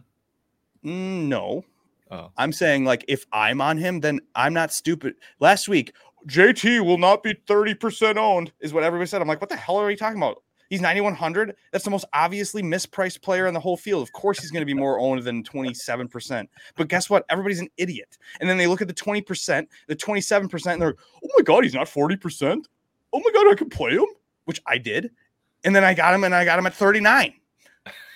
[0.85, 1.65] Mm, no,
[2.11, 5.15] Oh, I'm saying like if I'm on him, then I'm not stupid.
[5.41, 5.93] Last week,
[6.27, 9.21] JT will not be 30% owned, is what everybody said.
[9.21, 10.43] I'm like, what the hell are we talking about?
[10.69, 11.57] He's 9100.
[11.73, 14.03] That's the most obviously mispriced player in the whole field.
[14.03, 16.47] Of course, he's going to be more owned than 27%.
[16.77, 17.25] But guess what?
[17.31, 18.19] Everybody's an idiot.
[18.41, 21.65] And then they look at the 20%, the 27%, and they're, like, oh my god,
[21.65, 22.65] he's not 40%.
[23.13, 24.07] oh my god, I can play him,
[24.45, 25.11] which I did,
[25.65, 27.33] and then I got him, and I got him at 39.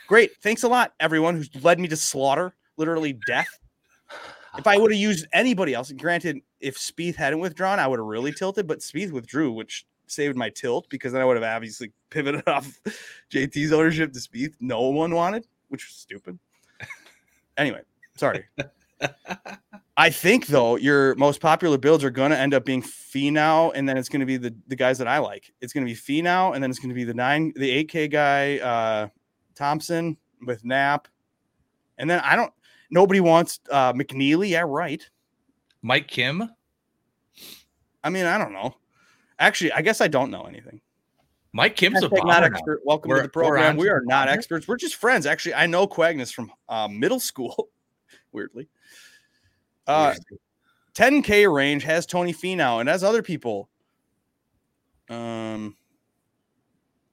[0.07, 3.49] Great, thanks a lot, everyone who's led me to slaughter, literally death.
[4.59, 8.07] If I would have used anybody else, granted, if Spieth hadn't withdrawn, I would have
[8.07, 11.93] really tilted, but Spieth withdrew, which saved my tilt because then I would have obviously
[12.11, 12.81] pivoted off
[13.31, 14.55] JT's ownership to Spieth.
[14.61, 16.39] No one wanted, which was stupid.
[17.57, 17.81] Anyway,
[18.17, 18.45] sorry.
[19.97, 23.89] I think though your most popular builds are going to end up being Finau, and
[23.89, 25.53] then it's going to be the the guys that I like.
[25.61, 27.89] It's going to be Finau, and then it's going to be the nine, the eight
[27.89, 29.09] K guy, uh,
[29.55, 31.09] Thompson with Knapp,
[31.99, 32.53] and then I don't.
[32.91, 34.51] Nobody wants uh, McNealy.
[34.51, 35.07] Yeah, right.
[35.83, 36.49] Mike Kim.
[38.05, 38.75] I mean, I don't know.
[39.43, 40.81] Actually, I guess I don't know anything.
[41.53, 42.47] Mike Kim's a Hashtag not bomber now.
[42.47, 42.81] expert.
[42.85, 43.77] Welcome We're- to the program.
[43.77, 44.69] We are not experts.
[44.69, 45.27] We're just friends.
[45.27, 47.69] Actually, I know Quagnis from uh, middle school.
[48.33, 48.69] Weirdly,
[49.87, 50.15] uh,
[50.95, 53.69] 10k range has Tony Finau and has other people.
[55.11, 55.77] Um,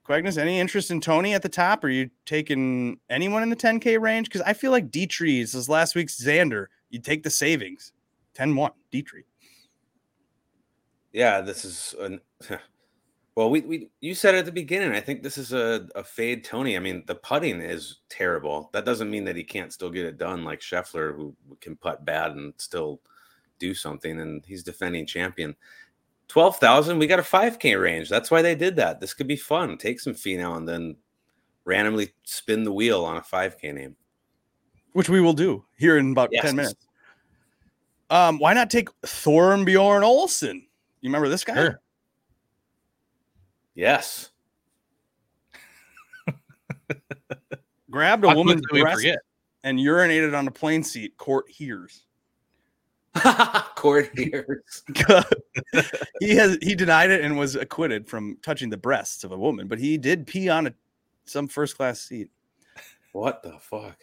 [0.08, 1.84] Quagnis, any interest in Tony at the top?
[1.84, 4.28] Are you taking anyone in the 10k range?
[4.30, 6.68] Because I feel like Dietrich is last week's Xander.
[6.92, 7.92] You take the savings,
[8.38, 9.26] 10-1 Dietrich.
[11.14, 12.20] Yeah, this is an
[13.36, 14.92] well, we, we you said at the beginning.
[14.92, 16.76] I think this is a, a fade Tony.
[16.76, 18.70] I mean, the putting is terrible.
[18.74, 22.06] That doesn't mean that he can't still get it done like Scheffler, who can putt
[22.06, 23.02] bad and still
[23.58, 25.56] do something, and he's defending champion.
[26.28, 28.08] Twelve thousand, we got a five K range.
[28.08, 29.00] That's why they did that.
[29.02, 29.78] This could be fun.
[29.78, 30.96] Take some Finau and then
[31.66, 33.96] randomly spin the wheel on a five K name.
[34.94, 36.44] which we will do here in about Yes.
[36.46, 36.88] 10 minutes.
[38.12, 40.66] Um, why not take Thorbjorn Olesen?
[41.02, 41.56] You remember this guy?
[41.56, 41.82] Sure.
[43.76, 44.32] Yes.
[47.92, 49.20] Grabbed a woman's quickly breast forget.
[49.64, 51.16] and urinated on a plane seat.
[51.18, 52.04] Court hears.
[53.76, 54.84] Court hears.
[56.20, 59.68] he has he denied it and was acquitted from touching the breasts of a woman,
[59.68, 60.74] but he did pee on a,
[61.26, 62.30] some first class seat.
[63.14, 63.98] What the fuck?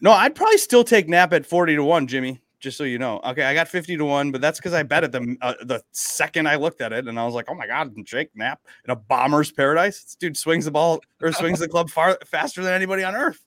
[0.00, 3.20] No, I'd probably still take Knapp at 40 to 1, Jimmy, just so you know.
[3.24, 5.82] Okay, I got 50 to 1, but that's because I bet at the uh, the
[5.92, 8.90] second I looked at it and I was like, oh my God, Jake Knapp in
[8.90, 10.02] a bomber's paradise.
[10.02, 13.44] This dude swings the ball or swings the club far faster than anybody on earth.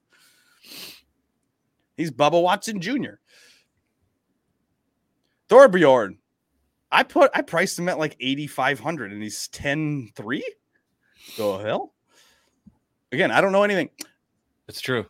[1.98, 3.16] He's Bubba Watson Jr.
[5.50, 6.18] Thorbjorn.
[6.92, 10.54] I put I priced him at like 8,500 and he's 10 3.
[11.36, 11.94] The hell?
[13.12, 13.90] Again, I don't know anything.
[14.68, 15.08] It's true.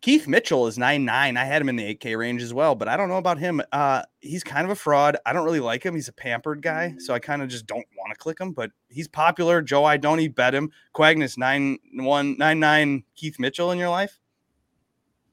[0.00, 1.36] Keith Mitchell is 9 9.
[1.36, 3.60] I had him in the 8K range as well, but I don't know about him.
[3.70, 5.16] Uh, he's kind of a fraud.
[5.26, 5.94] I don't really like him.
[5.94, 8.70] He's a pampered guy, so I kind of just don't want to click him, but
[8.88, 9.60] he's popular.
[9.60, 10.70] Joe I don't he bet him.
[10.94, 14.18] Quagnis 9 1 9 9 Keith Mitchell in your life?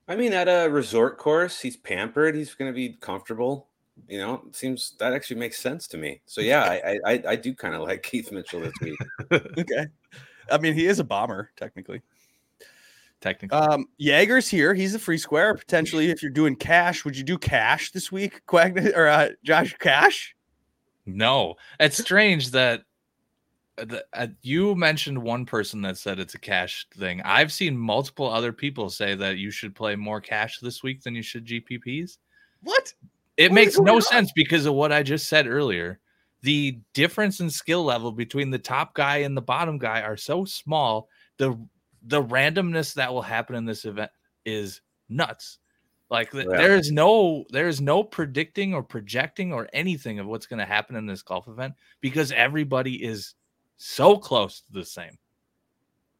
[0.09, 2.35] I mean, at a resort course, he's pampered.
[2.35, 3.67] He's going to be comfortable.
[4.07, 6.21] You know, it seems that actually makes sense to me.
[6.25, 6.75] So yeah, I
[7.05, 8.97] I, I- I do kind of like Keith Mitchell this week.
[9.31, 9.87] Okay.
[10.49, 12.01] I mean, he is a bomber, technically.
[13.19, 13.57] Technically.
[13.57, 14.73] Um, Jaeger's here.
[14.73, 15.55] He's a free square.
[15.55, 18.41] Potentially, if you're doing cash, would you do cash this week?
[18.47, 20.35] Quagnis or uh, Josh Cash?
[21.05, 22.83] No, it's strange that
[23.77, 27.21] the, uh, you mentioned one person that said it's a cash thing.
[27.23, 31.15] I've seen multiple other people say that you should play more cash this week than
[31.15, 32.17] you should GPPs.
[32.61, 32.93] What?
[33.37, 34.01] It What makes no on?
[34.01, 35.99] sense because of what I just said earlier.
[36.41, 40.43] The difference in skill level between the top guy and the bottom guy are so
[40.45, 41.07] small.
[41.37, 41.57] The
[42.03, 44.11] the randomness that will happen in this event
[44.45, 45.59] is nuts.
[46.09, 46.43] Like Yeah.
[46.47, 50.65] there is no there is no predicting or projecting or anything of what's going to
[50.65, 53.35] happen in this golf event because everybody is
[53.75, 55.17] so close to the same.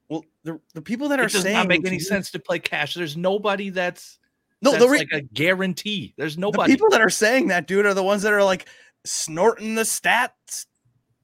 [0.10, 2.60] Well, the, the people that are It does saying not make any sense to play
[2.60, 2.94] cash.
[2.94, 4.20] There's nobody that's
[4.62, 6.14] No, that's the, re- like a guarantee.
[6.18, 6.72] There's nobody.
[6.72, 8.68] the people that are saying that, dude, are the ones that are like
[9.06, 10.66] snorting the stats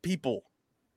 [0.01, 0.43] people.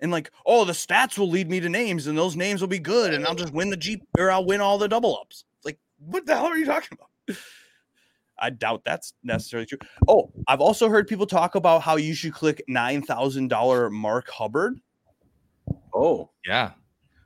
[0.00, 2.78] And like, oh, the stats will lead me to names, and those names will be
[2.78, 5.44] good, and I'll just win the Jeep or I'll win all the double ups.
[5.56, 7.38] It's like, what the hell are you talking about?
[8.38, 9.78] I doubt that's necessarily true.
[10.06, 14.28] Oh, I've also heard people talk about how you should click nine thousand dollar Mark
[14.28, 14.78] Hubbard.
[15.94, 16.72] Oh, yeah.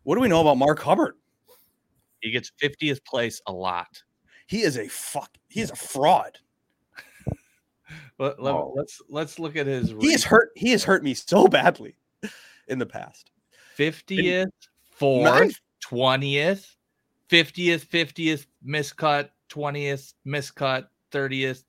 [0.05, 1.15] What do we know about Mark Hubbard?
[2.21, 4.01] He gets 50th place a lot.
[4.47, 5.31] He is a fuck.
[5.49, 6.39] He is a fraud.
[8.19, 8.77] Let, let, Oh.
[8.81, 10.51] us let's look at his He has hurt.
[10.55, 11.97] He has hurt me so badly
[12.71, 13.31] in the past.
[13.79, 14.45] 50th,
[15.01, 15.55] Nine- 4th,
[15.85, 16.77] 20th,
[17.31, 21.65] 50th, 50th, miscut, 20th, miscut, 30th,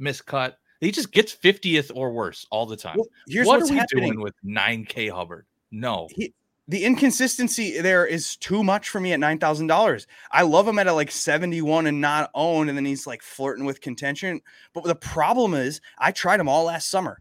[0.00, 0.54] miscut.
[0.80, 2.96] He just gets 50th or worse all the time.
[2.96, 4.12] Well, here's what what's are we happening.
[4.12, 5.46] doing with 9K Hubbard?
[5.70, 6.08] No.
[6.68, 10.06] the inconsistency there is too much for me at nine thousand dollars.
[10.30, 13.22] I love him at a like seventy one and not owned, and then he's like
[13.22, 14.40] flirting with contention.
[14.74, 17.20] But the problem is, I tried him all last summer.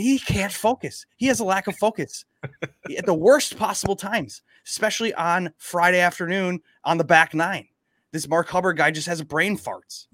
[0.00, 1.06] He can't focus.
[1.16, 2.24] He has a lack of focus
[2.96, 7.68] at the worst possible times, especially on Friday afternoon on the back nine.
[8.12, 10.06] This Mark Hubbard guy just has brain farts.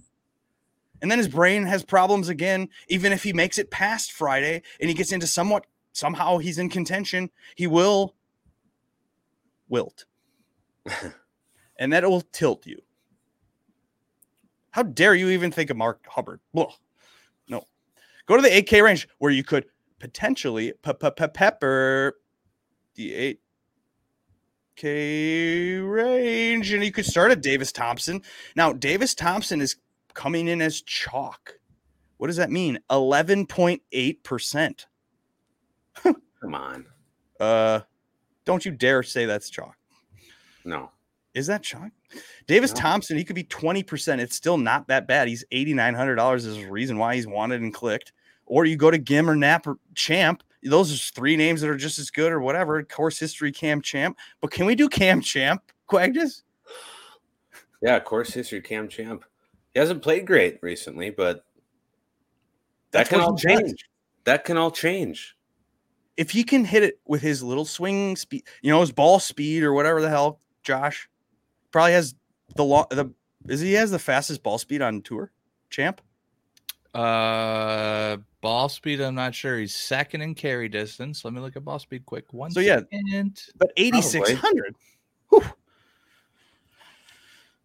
[1.00, 4.88] And then his brain has problems again, even if he makes it past Friday and
[4.88, 8.14] he gets into somewhat, somehow he's in contention, he will
[9.68, 10.06] wilt.
[11.78, 12.80] and that will tilt you.
[14.70, 16.40] How dare you even think of Mark Hubbard?
[16.56, 16.72] Ugh.
[18.28, 19.64] Go to the 8K range where you could
[19.98, 22.14] potentially pepper
[22.94, 23.38] the
[24.76, 28.22] 8K range and you could start at Davis Thompson.
[28.54, 29.76] Now, Davis Thompson is
[30.12, 31.58] coming in as chalk.
[32.18, 32.78] What does that mean?
[32.90, 34.84] 11.8%.
[35.94, 36.86] Come on.
[37.40, 37.80] Uh
[38.44, 39.76] don't you dare say that's chalk.
[40.64, 40.90] No.
[41.34, 41.90] Is that chalk?
[42.46, 42.80] Davis No.
[42.80, 44.18] Thompson, he could be 20%.
[44.20, 45.28] It's still not that bad.
[45.28, 48.12] He's $8,900 is the reason why he's wanted and clicked.
[48.48, 50.42] Or you go to Gim or Knapp or Champ.
[50.62, 52.82] Those are three names that are just as good or whatever.
[52.82, 54.18] Course history, Cam Champ.
[54.40, 56.42] But can we do Cam Champ, Quagnis?
[57.80, 59.24] Yeah, course history, Cam Champ.
[59.72, 61.44] He hasn't played great recently, but
[62.90, 63.60] That's that can all he does.
[63.60, 63.88] change.
[64.24, 65.36] That can all change.
[66.16, 69.62] If he can hit it with his little swing speed, you know, his ball speed
[69.62, 71.08] or whatever the hell, Josh
[71.70, 72.14] probably has
[72.56, 73.12] the long, the,
[73.48, 75.30] is he has the fastest ball speed on tour,
[75.70, 76.00] Champ?
[76.98, 79.00] Uh, ball speed.
[79.00, 79.56] I'm not sure.
[79.56, 81.24] He's second in carry distance.
[81.24, 82.32] Let me look at ball speed quick.
[82.32, 82.80] One So, yeah.
[83.56, 84.74] But 8,600.
[85.28, 85.44] Whew.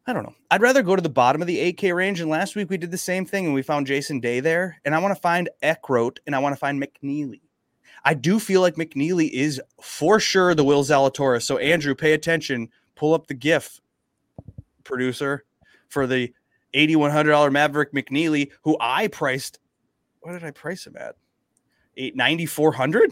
[0.05, 0.35] I don't know.
[0.51, 2.19] I'd rather go to the bottom of the 8K range.
[2.19, 4.79] And last week we did the same thing and we found Jason Day there.
[4.85, 7.41] And I want to find Eckroat and I want to find McNealy.
[8.05, 11.41] I do feel like McNealy is for sure the Will Zalatoris.
[11.41, 12.69] So, Andrew, pay attention.
[12.95, 13.79] Pull up the GIF,
[14.83, 15.45] producer,
[15.87, 16.31] for the
[16.73, 19.59] $8,100 Maverick McNealy, who I priced.
[20.21, 21.15] What did I price him at?
[21.97, 23.11] Eight ninety four hundred.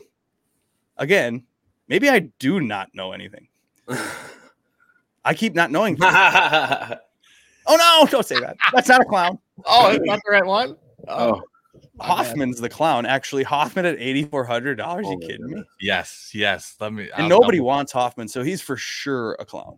[0.98, 1.44] Again,
[1.88, 3.48] maybe I do not know anything.
[5.26, 5.98] I keep not knowing.
[6.02, 6.96] oh,
[7.68, 8.08] Oh no!
[8.10, 8.58] Don't say that.
[8.74, 9.38] That's not a clown.
[9.64, 10.76] Oh, that's not the right one.
[11.08, 11.36] Oh.
[11.36, 11.42] oh.
[11.76, 12.14] oh my bad.
[12.16, 13.06] Hoffman's the clown.
[13.06, 15.06] Actually, Hoffman at eighty four hundred dollars.
[15.06, 15.64] You my kidding me?
[15.80, 16.76] Yes, yes.
[16.80, 17.04] Let me.
[17.14, 19.78] And I'll nobody double- wants Hoffman, so he's for sure a clown.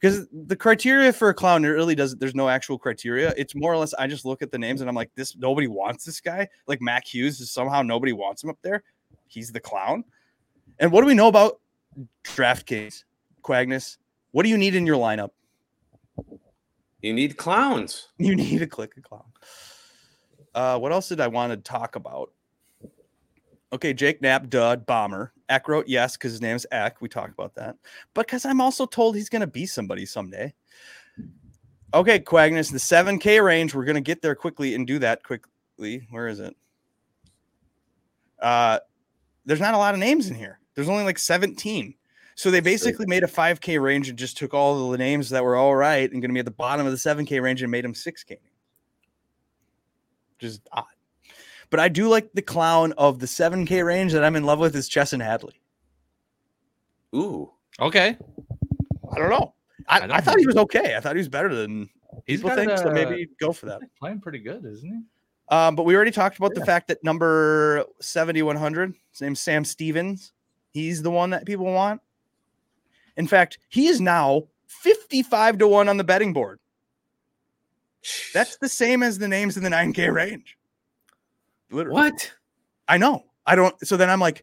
[0.00, 2.18] Because the criteria for a clown it really doesn't.
[2.18, 3.32] There's no actual criteria.
[3.36, 3.94] It's more or less.
[3.94, 5.36] I just look at the names and I'm like, this.
[5.36, 6.48] Nobody wants this guy.
[6.66, 8.82] Like Mac Hughes is somehow nobody wants him up there.
[9.26, 10.04] He's the clown.
[10.78, 11.60] And what do we know about
[12.22, 13.04] Draft DraftKings?
[13.42, 13.96] Quagnis.
[14.32, 15.30] What do you need in your lineup?
[17.00, 18.08] You need clowns.
[18.18, 19.32] You need to click a clown.
[20.54, 22.32] Uh, what else did I want to talk about?
[23.72, 25.32] Okay, Jake Knapp, dud, bomber.
[25.48, 27.00] Eckroat yes because his name is Eck.
[27.00, 27.76] We talked about that.
[28.14, 30.52] But because I'm also told he's going to be somebody someday.
[31.94, 33.74] Okay, Quagnis, the 7K range.
[33.74, 36.06] We're going to get there quickly and do that quickly.
[36.10, 36.54] Where is it?
[38.40, 38.80] Uh,
[39.44, 40.58] there's not a lot of names in here.
[40.74, 41.94] There's only like 17.
[42.34, 45.56] So they basically made a 5K range and just took all the names that were
[45.56, 47.84] all right and going to be at the bottom of the 7K range and made
[47.84, 48.28] them 6K.
[48.28, 48.40] names.
[50.38, 50.84] Which odd.
[51.70, 54.76] But I do like the clown of the 7K range that I'm in love with
[54.76, 55.60] is Chesson Hadley.
[57.14, 57.50] Ooh.
[57.80, 58.16] Okay.
[59.12, 59.54] I don't know.
[59.88, 60.96] I, I I, don't thought he was okay.
[60.96, 61.88] I thought he was better than
[62.24, 62.78] He's people got, think.
[62.78, 63.80] so uh, maybe go for that.
[63.98, 65.00] Playing pretty good, isn't he?
[65.48, 70.32] Um, but we already talked about the fact that number 7100, his name's Sam Stevens.
[70.72, 72.00] He's the one that people want.
[73.16, 76.58] In fact, he is now 55 to 1 on the betting board.
[78.34, 80.58] That's the same as the names in the 9K range.
[81.70, 81.94] Literally.
[81.94, 82.32] what?
[82.88, 83.24] I know.
[83.46, 83.74] I don't.
[83.86, 84.42] So then I'm like,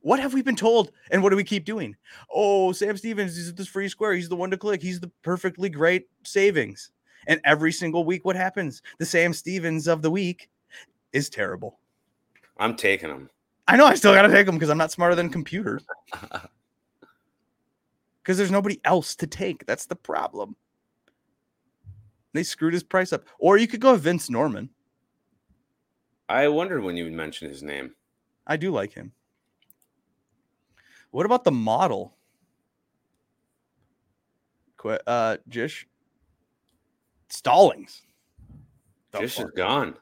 [0.00, 0.92] what have we been told?
[1.10, 1.96] And what do we keep doing?
[2.32, 4.14] Oh, Sam Stevens is this free square.
[4.14, 4.82] He's the one to click.
[4.82, 6.90] He's the perfectly great savings.
[7.26, 8.82] And every single week, what happens?
[8.98, 10.48] The Sam Stevens of the week
[11.12, 11.78] is terrible.
[12.58, 13.28] I'm taking them.
[13.66, 15.84] I know I still got to take them because I'm not smarter than computers.
[18.22, 19.64] Because there's nobody else to take.
[19.64, 20.54] That's the problem.
[22.34, 23.24] They screwed his price up.
[23.38, 24.68] Or you could go with Vince Norman.
[26.28, 27.94] I wondered when you would mention his name.
[28.46, 29.12] I do like him.
[31.10, 32.14] What about the model?
[34.76, 35.86] Qu- Uh, Jish
[37.30, 38.02] Stallings.
[39.12, 39.96] The Fish is gone.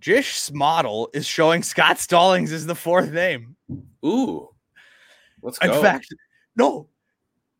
[0.00, 3.56] Jish's model is showing Scott Stallings is the fourth name.
[4.04, 4.48] Ooh.
[5.42, 5.82] Let's In go.
[5.82, 6.06] fact,
[6.54, 6.88] no.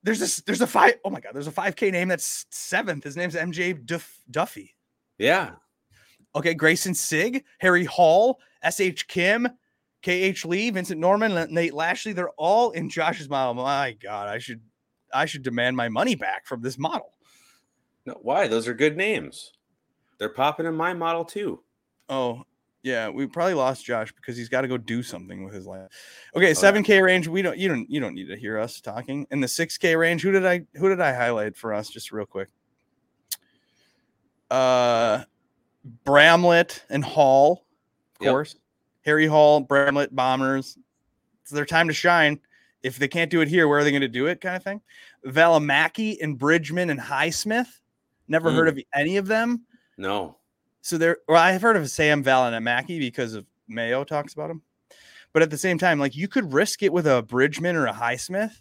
[0.03, 0.37] There's this.
[0.43, 0.95] There's a five.
[1.05, 1.35] Oh my god.
[1.35, 3.03] There's a five K name that's seventh.
[3.03, 4.77] His name's MJ Duff, Duffy.
[5.19, 5.53] yeah.
[6.37, 9.09] Okay, Grayson Sigg, Harry Hall, S.H.
[9.09, 9.49] Kim,
[10.03, 10.45] K.H.
[10.45, 12.13] Lee, Vincent Norman, Nate Lashley.
[12.13, 13.55] They're all in Josh's model.
[13.55, 14.61] My God, I should
[15.13, 17.13] I should demand my money back from this model.
[18.05, 18.47] No, why?
[18.49, 19.53] Those are good names.
[20.19, 21.63] They're popping in my model too.
[22.09, 22.45] Oh,
[22.83, 25.89] Yeah, we probably lost Josh because he's got to go do something with his life.
[26.37, 27.27] Okay, seven K range.
[27.27, 27.59] We don't.
[27.59, 27.91] You don't.
[27.91, 29.27] You don't need to hear us talking.
[29.31, 30.67] In the six K range, who did I?
[30.75, 31.89] Who did I highlight for us?
[31.89, 32.49] Just real quick.
[34.51, 35.25] Uh,
[36.05, 37.65] Bramlett and Hall,
[38.21, 38.33] of Yep.
[38.33, 38.57] course.
[39.05, 40.77] Harry Hall, Bramlett Bombers.
[41.43, 42.41] It's their time to shine.
[42.83, 44.41] If they can't do it here, where are they going to do it?
[44.41, 44.81] Kind of thing.
[45.25, 47.81] Valimaki and Bridgeman and Highsmith.
[48.29, 48.79] Never heard mm.
[48.79, 49.65] of any of them.
[49.97, 50.39] No.
[50.83, 54.63] So there, well, I've heard of Sam Valimaki because of Mayo talks about him.
[55.33, 57.93] But at the same time, like you could risk it with a Bridgeman or a
[57.93, 58.61] Highsmith,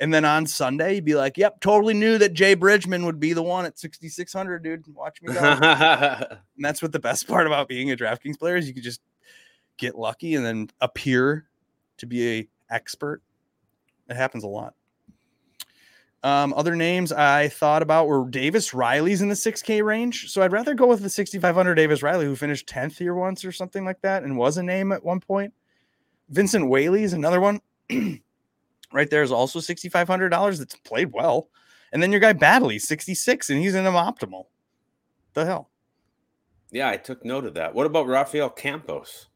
[0.00, 3.32] and then on Sunday you'd be like, "Yep, totally knew that Jay Bridgeman would be
[3.32, 4.86] the one at 6600, dude.
[4.94, 8.66] Watch me go." and that's what the best part about being a DraftKings player is
[8.66, 9.00] you could just
[9.76, 11.46] get lucky and then appear
[11.98, 13.22] to be a expert.
[14.08, 14.74] It happens a lot.
[16.24, 20.30] Um, other names I thought about were Davis Riley's in the 6K range.
[20.30, 23.52] So I'd rather go with the 6,500 Davis Riley, who finished 10th here once or
[23.52, 25.52] something like that and was a name at one point.
[26.30, 27.60] Vincent Whaley's another one.
[28.94, 31.48] right there is also $6,500 that's played well.
[31.92, 34.46] And then your guy Baddeley, 66, and he's in them optimal.
[35.34, 35.68] The hell?
[36.74, 37.72] yeah, I took note of that.
[37.72, 39.26] What about Rafael Campos?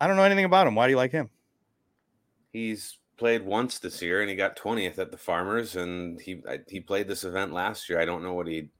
[0.00, 0.74] I don't know anything about him.
[0.74, 1.30] Why do you like him?
[2.52, 6.60] He's played once this year and he got 20th at the Farmers and he I,
[6.66, 8.00] he played this event last year.
[8.00, 8.70] I don't know what he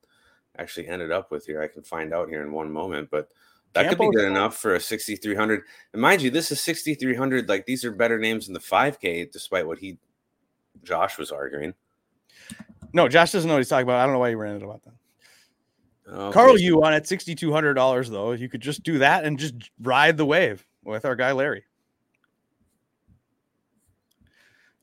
[0.59, 1.63] actually ended up with here.
[1.63, 3.29] I can find out here in one moment, but
[3.75, 5.63] that could be good enough for a 6300.
[5.93, 9.67] And mind you, this is 6300 like these are better names in the 5k despite
[9.67, 9.99] what he
[10.85, 11.75] Josh was arguing.
[12.93, 14.01] No, Josh doesn't know what he's talking about.
[14.01, 14.95] I don't know why he ran it about that.
[16.13, 16.33] Okay.
[16.33, 18.33] Carl Yuan at sixty two hundred dollars though.
[18.33, 21.65] You could just do that and just ride the wave with our guy Larry.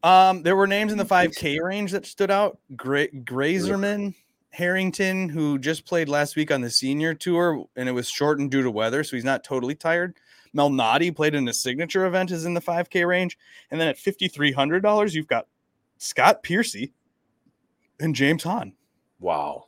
[0.03, 2.59] Um, there were names in the five K range that stood out.
[2.77, 4.13] Gra- Greyserman,
[4.51, 8.61] Harrington, who just played last week on the senior tour, and it was shortened due
[8.61, 10.15] to weather, so he's not totally tired.
[10.55, 13.37] Melnati played in a signature event, is in the five K range,
[13.69, 15.47] and then at fifty three hundred dollars, you've got
[15.97, 16.93] Scott Piercy
[17.99, 18.73] and James Hahn.
[19.19, 19.65] Wow.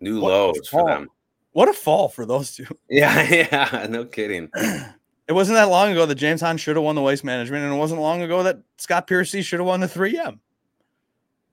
[0.00, 1.08] New What lows for them.
[1.52, 2.66] What a fall for those two.
[2.90, 4.50] Yeah, yeah, no kidding.
[5.28, 7.74] It wasn't that long ago that James Hahn should have won the waste management, and
[7.74, 10.38] it wasn't long ago that Scott Piercy should have won the 3M.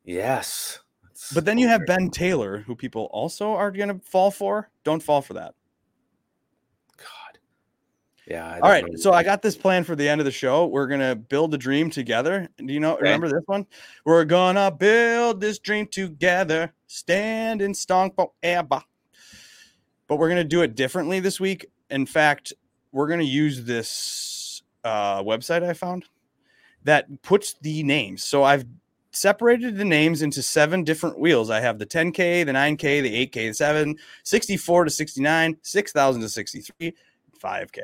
[0.06, 0.80] Yes.
[1.34, 1.82] But then you have.
[1.88, 4.70] Ben Taylor, who people also are going to fall for.
[4.84, 5.56] Don't fall for that.
[8.28, 8.60] Yeah.
[8.62, 8.96] All know.
[8.96, 10.66] So I got this plan for the end of the show.
[10.68, 12.48] We're going to build a dream together.
[12.58, 13.04] Do you know, Okay.
[13.04, 13.66] remember this one?
[14.06, 18.82] We're going to build this dream together, stand in strong forever.
[20.08, 21.66] But we're going to do it differently this week.
[21.90, 22.54] In fact,
[22.92, 26.06] we're going to use this uh, website I found
[26.84, 28.24] that puts the names.
[28.24, 28.66] So I've
[29.12, 31.50] separated the names into seven different wheels.
[31.50, 36.30] I have the 10K, the 9K, the 8K, the 7, 64 to 69, 6,000 to
[36.30, 36.94] 63,
[37.42, 37.80] 5K.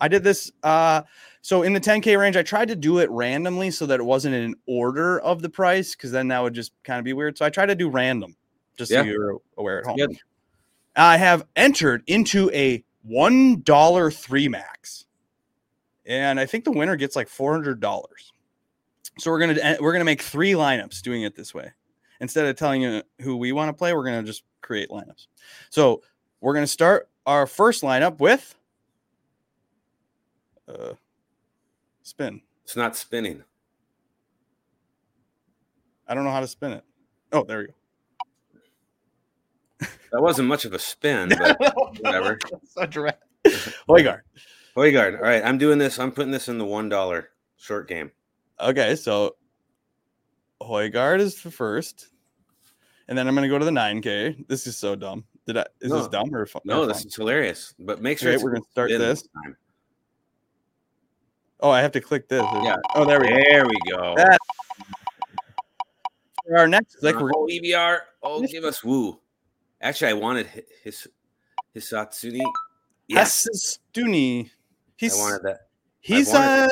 [0.00, 0.50] I did this.
[0.62, 1.02] Uh,
[1.42, 4.34] so in the 10K range, I tried to do it randomly so that it wasn't
[4.34, 7.36] in order of the price because then that would just kind of be weird.
[7.38, 8.36] So I tried to do random
[8.76, 9.02] just Yeah.
[9.02, 9.96] so you're aware at home.
[9.96, 10.16] Good.
[10.96, 15.06] I have entered into a one dollar three max,
[16.06, 18.32] and I think the winner gets like four hundred dollars.
[19.18, 21.72] So we're gonna we're gonna make three lineups doing it this way.
[22.20, 25.26] Instead of telling you who we want to play, we're gonna just create lineups.
[25.70, 26.02] So
[26.40, 28.54] we're gonna start our first lineup with
[30.68, 30.92] uh,
[32.02, 32.40] spin.
[32.64, 33.42] It's not spinning.
[36.08, 36.84] I don't know how to spin it.
[37.32, 37.72] Oh, there we go.
[40.12, 41.58] That wasn't much of a spin, but
[42.00, 42.38] whatever.
[42.68, 43.22] so direct.
[43.88, 44.20] Højgaard.
[44.76, 45.14] Højgaard.
[45.16, 45.98] All right, I'm doing this.
[45.98, 48.10] I'm putting this in the one dollar short game.
[48.60, 49.36] Okay, so
[50.62, 52.08] Højgaard is the first,
[53.08, 54.46] and then I'm gonna go to the 9K.
[54.48, 55.24] This is so dumb.
[55.46, 55.64] Did I?
[55.80, 56.88] Is this dumb or, fu- or No, fun?
[56.88, 57.74] this is hilarious.
[57.78, 59.22] But make sure Okay, it's we're gonna start this.
[59.42, 59.56] time.
[61.62, 62.44] Oh, I have to click this.
[62.62, 62.76] Yeah.
[62.94, 63.34] Oh, there we go.
[63.48, 64.14] There we go.
[64.16, 64.38] That-
[66.44, 68.00] For our next click, we're oh, EBR.
[68.22, 69.20] Oh, give us woo.
[69.80, 71.06] Actually, I wanted hi- his
[71.74, 72.40] Hisatsune.
[73.08, 73.46] Yes,
[73.94, 74.50] Stuni.
[74.96, 75.68] He's I wanted that.
[76.00, 76.70] he's wanted-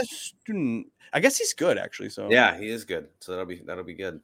[0.49, 0.83] uh
[1.13, 2.09] I guess he's good actually.
[2.11, 3.09] So Yeah, he is good.
[3.21, 4.21] So that'll be that'll be good.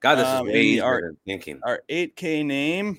[0.00, 1.60] God, this Um, is way than thinking.
[1.62, 2.98] our 8K name.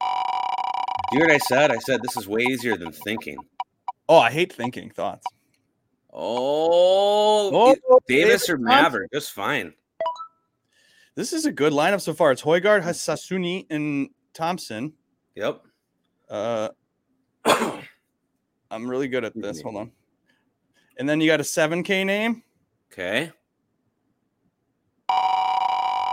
[0.00, 1.70] Do you hear what I said?
[1.70, 3.38] I said this is way easier than thinking.
[4.08, 5.24] Oh, I hate thinking thoughts.
[6.12, 9.72] Oh, Oh, it- Davis or Maverick, just fine.
[11.14, 12.32] This is a good lineup so far.
[12.32, 14.92] It's Højgaard, Hisatsune, and Thompson.
[15.34, 15.62] Yep.
[16.28, 16.68] Uh,
[18.70, 19.60] I'm really good at this.
[19.62, 19.92] Hold on.
[20.98, 22.42] And then you got a 7K name.
[22.92, 23.32] Okay.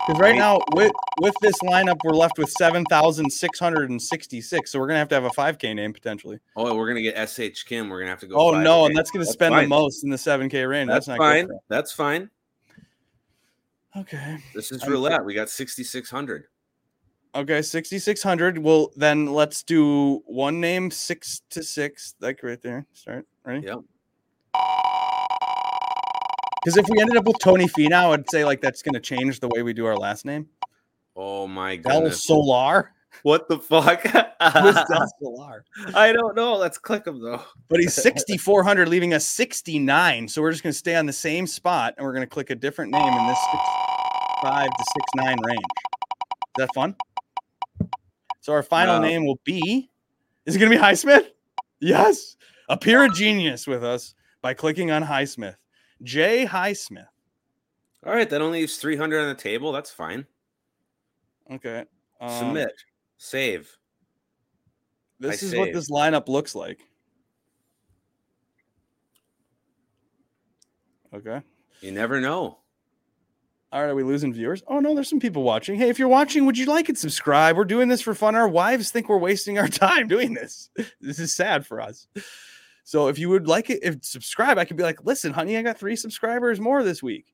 [0.07, 4.01] Because right now, with with this lineup, we're left with seven thousand six hundred and
[4.01, 4.71] sixty six.
[4.71, 6.39] So we're gonna have to have a five K name potentially.
[6.55, 7.89] Oh, we're gonna get SH Kim.
[7.89, 8.35] We're gonna have to go.
[8.37, 8.85] Oh no, 5K.
[8.85, 10.87] and that's gonna That's spend the most in the seven K range.
[10.87, 11.49] That's, That's, not fine.
[11.67, 12.29] That's fine.
[13.97, 14.37] Okay.
[14.55, 15.25] This is roulette.
[15.25, 16.45] We got 6,600.
[17.35, 18.57] Okay, sixty six hundred.
[18.57, 22.85] Well, then let's do one name six to six, like right there.
[22.93, 23.67] Start ready.
[23.67, 23.79] Yep.
[26.67, 29.47] Because if we ended up with Tony Finau, I'd say like that's gonna change the
[29.47, 30.49] way we do our last name.
[31.15, 32.25] Oh my goodness.
[32.25, 32.91] Solar.
[33.23, 34.03] What the fuck?
[35.21, 35.63] Solar?
[35.95, 36.57] I don't know.
[36.57, 37.41] Let's click him though.
[37.69, 40.27] But he's 6,400, leaving us 69.
[40.27, 42.49] So we're just going to stay on the same spot and we're going to click
[42.49, 43.39] a different name in this
[44.43, 44.85] 6'5 to
[45.19, 45.59] 6'9 range.
[45.59, 46.97] Is that fun?
[48.41, 49.89] So our final name will be
[50.45, 51.27] Is it going to be Highsmith?
[51.79, 52.35] Yes.
[52.67, 55.55] Appear a genius with us by clicking on Highsmith.
[56.03, 57.07] Jay Highsmith.
[58.05, 59.71] All right, that only leaves 300 on the table.
[59.71, 60.25] That's fine.
[61.51, 61.85] Okay.
[62.21, 62.71] um, Submit.
[63.17, 63.75] Save.
[65.19, 66.79] This I is what this lineup looks like.
[71.13, 71.41] Okay.
[71.81, 72.59] You never know.
[73.71, 74.63] All right, are we losing viewers?
[74.67, 75.77] Oh no, there's some people watching.
[75.77, 76.97] Hey, if you're watching, would you like it?
[76.97, 77.57] subscribe?
[77.57, 78.35] We're doing this for fun.
[78.35, 80.69] Our wives think we're wasting our time doing this.
[81.01, 82.07] This is sad for us.
[82.87, 85.61] So if you would like it, if subscribe, I could be like, listen, honey, I
[85.61, 87.25] got three subscribers more this week.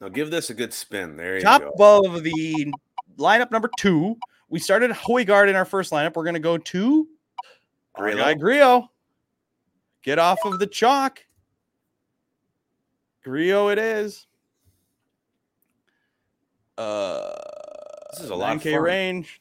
[0.00, 1.16] Now give this a good spin.
[1.16, 2.00] There you Top go.
[2.04, 2.74] of the
[3.16, 4.16] lineup number two.
[4.48, 6.16] We started Højgaard in our first lineup.
[6.16, 7.06] We're gonna go to
[7.96, 8.90] guy Grillo.
[10.02, 11.24] Get off of the chalk.
[13.22, 14.26] Grillo it is.
[16.76, 17.36] Uh
[18.14, 18.82] This is a lot of 9K fun.
[18.82, 19.40] range.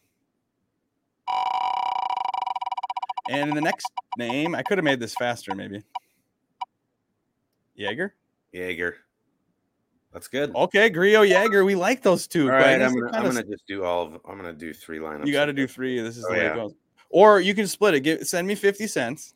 [3.29, 3.85] And in the next
[4.17, 5.83] name, I could have made this faster, maybe.
[7.75, 8.13] Jaeger.
[8.53, 8.97] Jaeger.
[10.13, 10.55] That's good.
[10.55, 11.63] Okay, Grillo Jaeger.
[11.65, 12.43] We like those two.
[12.43, 12.79] All Greg.
[12.79, 14.13] right, I'm gonna, I'm gonna just do all of.
[14.27, 15.27] I'm gonna do three lineups.
[15.27, 15.99] You got to do three.
[15.99, 16.53] This is Oh, the way yeah.
[16.53, 16.73] it goes.
[17.09, 17.99] Or you can split it.
[18.01, 19.33] Give send me fifty cents.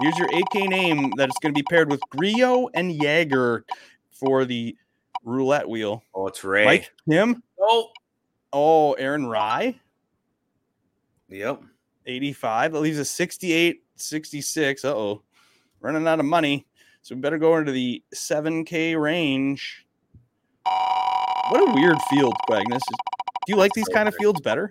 [0.00, 3.64] Here's your 8K name that it's going to be paired with Grillo and Jaeger
[4.12, 4.76] for the
[5.24, 6.04] roulette wheel.
[6.14, 6.64] Oh, it's Rai.
[6.64, 7.42] Mike Kim.
[7.60, 7.88] Oh.
[8.52, 9.80] Oh, Aaron Rai,
[11.28, 11.62] Yep.
[12.08, 12.72] 85.
[12.72, 14.84] That leaves us 68, 66.
[14.84, 15.22] Uh oh,
[15.80, 16.66] running out of money.
[17.02, 19.86] So we better go into the 7K range.
[20.64, 22.80] What a weird field, Quagnis.
[23.46, 24.68] Do you like these kind of fields better?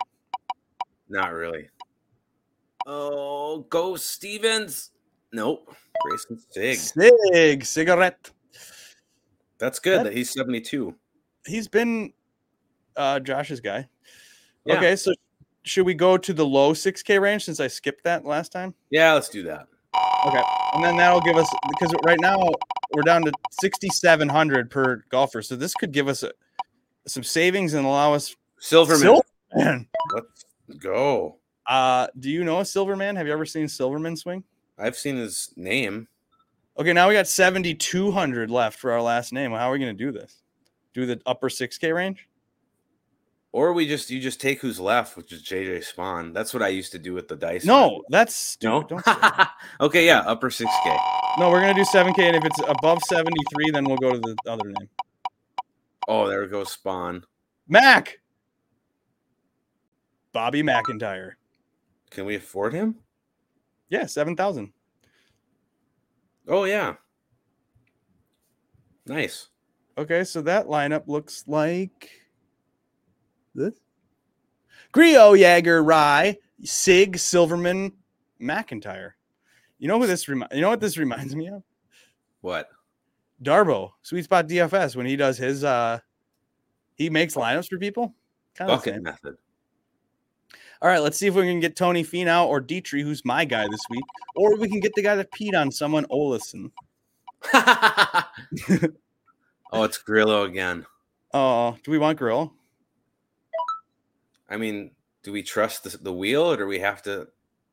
[1.10, 1.70] Not really.
[2.86, 4.92] Oh, go Stevens.
[5.34, 5.74] Nope.
[6.04, 6.78] Grayson Sigg.
[6.78, 8.32] Sigg, cigarette.
[9.58, 10.94] That's good That- that he's 72.
[11.46, 12.14] he's been
[12.96, 13.88] uh Josh's guy.
[14.66, 14.78] Yeah.
[14.78, 15.14] Okay, so
[15.68, 18.74] should we go to the low 6k range since I skipped that last time?
[18.89, 19.68] Yeah, let's do that.
[20.26, 20.41] Okay.
[20.74, 22.38] And then that'll give us because right now
[22.93, 25.41] we're down to 6700 per golfer.
[25.41, 26.32] So this could give us a,
[27.05, 29.22] some savings and allow us Silverman.
[29.53, 29.88] Silverman.
[30.13, 30.45] Let's
[30.80, 31.38] go.
[31.65, 33.15] Uh do you know a Silverman?
[33.15, 34.43] Have you ever seen Silverman swing?
[34.78, 36.07] I've seen his name.
[36.80, 39.51] Okay, now we got 7200 left for our last name.
[39.51, 40.43] How are we going to do this?
[40.93, 42.30] Do the upper 6k range?
[43.54, 46.34] Or we just you just take who's left, which is JJ Spaun.
[46.34, 47.66] That's what I used to do with the dice.
[47.66, 48.82] No, that's No.
[48.82, 49.04] stupid.
[49.04, 49.52] Don't that.
[49.82, 51.00] okay, yeah, upper 6K.
[51.39, 54.36] No, we're gonna do 7K, and if it's above 73, then we'll go to the
[54.52, 54.89] other name.
[56.08, 57.24] Oh, there goes Spawn.
[57.68, 58.20] Mac.
[60.34, 61.38] Bobby MacIntyre.
[62.12, 62.95] Can we afford him?
[63.89, 64.72] Yeah, 7,000.
[66.48, 66.95] Oh yeah.
[69.06, 69.48] Nice.
[69.98, 72.16] Okay, so that lineup looks like
[73.58, 73.76] this.
[74.91, 77.91] Grillo, Jaeger, Rai, Sigg, Silverman,
[78.39, 79.16] MacIntyre.
[79.80, 81.64] You know who this remi- you know what this reminds me of?
[82.41, 82.70] What?
[83.43, 85.99] Darbo, Sweet Spot DFS when he does his uh
[86.95, 88.16] he makes lineups for people.
[88.55, 89.38] Kind of Bucket method.
[90.82, 93.68] All right, let's see if we can get Tony Finau or Dietrich, who's my guy
[93.68, 94.03] this week,
[94.36, 96.72] or we can get the guy that peed on someone, Olesen.
[99.72, 100.86] oh, it's Grillo again.
[101.34, 102.53] Oh, do we want Grill?
[104.50, 104.91] I mean,
[105.24, 107.28] do we trust the, the wheel or do we have to?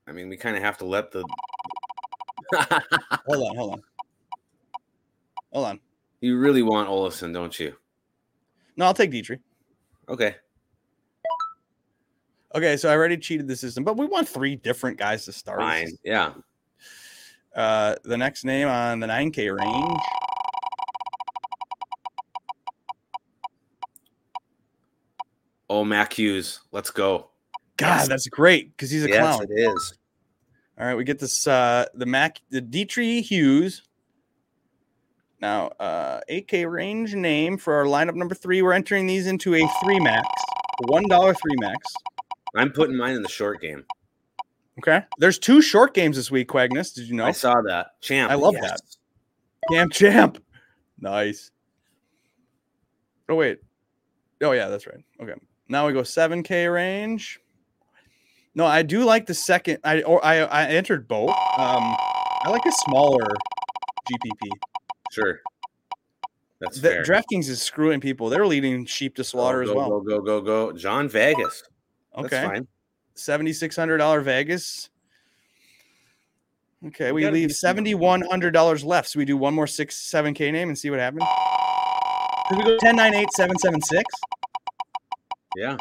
[0.07, 1.25] I mean, we kind of have to let the.
[3.27, 3.83] Hold on, hold on,
[5.53, 5.81] hold on.
[6.20, 7.75] you really want Olesen, don't you?
[8.77, 9.41] No, I'll take Dietrich.
[10.09, 10.37] Okay.
[12.55, 15.61] Okay, so I already cheated the system, but we want three different guys to start.
[15.61, 15.91] Fine.
[16.05, 16.35] Yeah.
[17.55, 20.01] Uh, the next name on the 9K range.
[25.71, 26.61] Oh, Mac Hughes.
[26.73, 27.31] Let's go.
[27.77, 28.09] God, Yes.
[28.09, 29.47] that's great because he's a yes, clown.
[29.51, 29.95] Yes, it is.
[30.79, 33.83] All right, we get this uh the Mac the Dietrich Hughes
[35.41, 38.62] Now, uh, 8K range name for our lineup number three.
[38.62, 40.27] We're entering these into a three max,
[40.87, 41.87] one dollar three max.
[42.57, 43.85] I'm putting mine in the short game.
[44.79, 45.03] Okay.
[45.19, 46.95] There's two short games this week, Quagnis.
[46.95, 47.25] Did you know?
[47.27, 48.01] I saw that.
[48.01, 48.31] Champ.
[48.31, 48.81] I love that.
[49.71, 50.43] Cam Champ.
[50.99, 51.51] Nice.
[53.29, 53.59] Oh wait.
[54.43, 55.05] Oh yeah, that's right.
[55.21, 55.35] Okay.
[55.69, 57.41] Now we go 7K range.
[58.55, 59.79] No, I do like the second.
[59.83, 61.31] I or I I entered both.
[61.31, 61.37] Um,
[61.99, 63.27] I like a smaller
[64.09, 64.49] GPP.
[65.11, 65.41] Sure.
[66.61, 67.03] That's The fair.
[67.05, 68.29] DraftKings is screwing people.
[68.29, 69.89] They're leading sheep to slaughter go, as well.
[70.01, 70.73] Go, go, go, go.
[70.73, 71.65] John Vegas.
[72.17, 72.29] okay.
[72.29, 72.69] That's fine.
[73.15, 74.89] seventy six hundred dollar Vegas.
[76.87, 79.09] Okay, We leave seventy one hundred dollars left.
[79.09, 81.25] So we do one more six seven K name and see what happens.
[82.51, 84.05] Could we go ten nine eight seven seven six?
[85.57, 85.77] Yeah.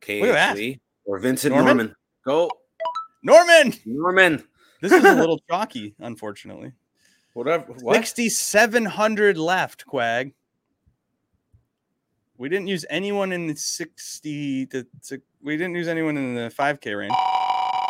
[0.00, 1.76] KHV or Vincent Norman?
[1.76, 1.94] Norman.
[2.24, 2.50] Go.
[3.22, 3.74] Norman.
[3.84, 4.44] Norman.
[4.82, 6.70] This is a little chalky, unfortunately.
[7.32, 7.72] Whatever.
[7.80, 7.96] What?
[7.96, 9.86] Sixty seven hundred left.
[9.86, 10.34] Quag.
[12.36, 14.66] We didn't use anyone in the sixty.
[14.66, 17.14] To, to, we didn't use anyone in the five K range.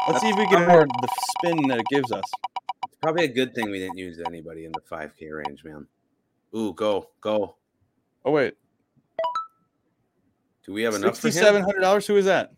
[0.09, 2.23] Let's see if we can afford the spin that it gives us.
[2.85, 5.87] It's probably a good thing we didn't use anybody in the 5K range, man.
[6.55, 7.57] Ooh, go, go.
[8.25, 8.55] Oh wait,
[10.67, 11.33] Do we have enough for him?
[11.33, 12.07] Sixty-seven hundred dollars.
[12.07, 12.53] Who is that?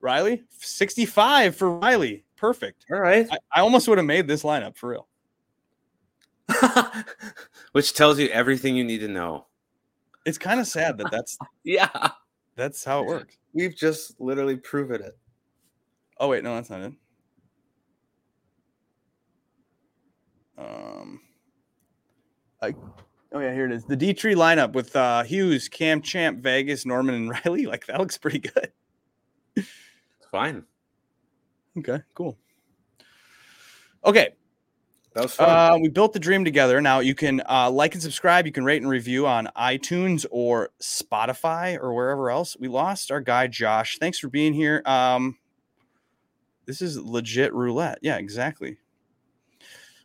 [0.00, 0.42] Riley.
[0.58, 2.24] Sixty-five for Riley.
[2.36, 2.84] Perfect.
[2.92, 3.26] All right.
[3.30, 5.08] I, I almost would have made this lineup for real.
[7.72, 9.46] Which tells you everything you need to know.
[10.26, 12.10] It's kind of sad that that's Yeah.
[12.56, 13.38] that's how it works.
[13.54, 15.16] We've just literally proven it.
[16.18, 16.92] Oh wait, no, that's not it.
[20.58, 21.20] Um.
[22.60, 22.74] I,
[23.32, 23.84] oh yeah, here it is.
[23.84, 27.66] The D tree lineup with uh Hughes, Cam Champ, Vegas, Norman, and Riley.
[27.66, 28.72] Like that looks pretty good.
[29.56, 29.66] It's
[30.30, 30.64] fine.
[31.78, 32.38] Okay, cool.
[34.04, 34.30] Okay,
[35.14, 35.48] That was fun.
[35.48, 36.80] Uh, we built the dream together.
[36.80, 38.46] Now you can uh, like and subscribe.
[38.46, 42.56] You can rate and review on iTunes or Spotify or wherever else.
[42.58, 43.98] We lost our guy Josh.
[43.98, 44.82] Thanks for being here.
[44.86, 45.38] Um,
[46.66, 47.98] this is legit roulette.
[48.02, 48.78] Yeah, exactly.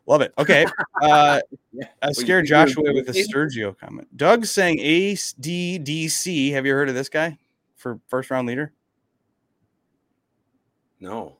[0.07, 0.33] Love it.
[0.37, 0.65] Okay.
[1.01, 1.41] Uh.
[2.01, 3.11] I scared think you were Josh away with a?
[3.11, 4.07] Sturgio comment.
[4.17, 6.53] Doug's saying Ace DDC.
[6.53, 7.37] Have you heard of this guy
[7.75, 8.73] for first round leader?
[10.99, 11.37] no.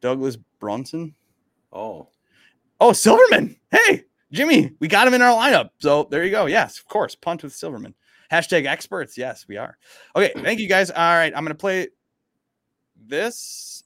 [0.00, 1.14] Douglas Bronson.
[1.72, 2.08] Oh.
[2.78, 3.56] Oh, Silverman.
[3.70, 5.70] Hey, Jimmy, we got him in our lineup.
[5.78, 6.44] So there you go.
[6.44, 7.14] Yes, of course.
[7.14, 7.94] Punt with Silverman.
[8.30, 9.16] Hashtag experts.
[9.16, 9.78] Yes, we are.
[10.14, 10.32] Okay.
[10.42, 10.90] Thank you guys.
[10.90, 11.32] All right.
[11.34, 11.88] I'm going to play
[13.06, 13.83] this.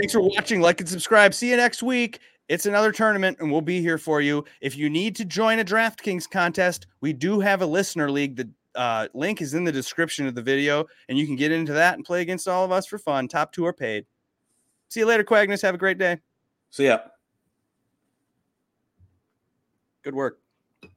[0.00, 0.62] Thanks for watching.
[0.62, 1.34] Like and subscribe.
[1.34, 2.20] See you next week.
[2.48, 4.46] It's another tournament, and we'll be here for you.
[4.62, 8.34] If you need to join a DraftKings contest, we do have a listener league.
[8.34, 11.74] The uh, link is in the description of the video, and you can get into
[11.74, 13.28] that and play against all of us for fun.
[13.28, 14.06] Top two are paid.
[14.88, 15.60] See you later, Quagnis.
[15.60, 16.16] Have a great day.
[16.70, 17.00] See ya.
[20.02, 20.40] Good work.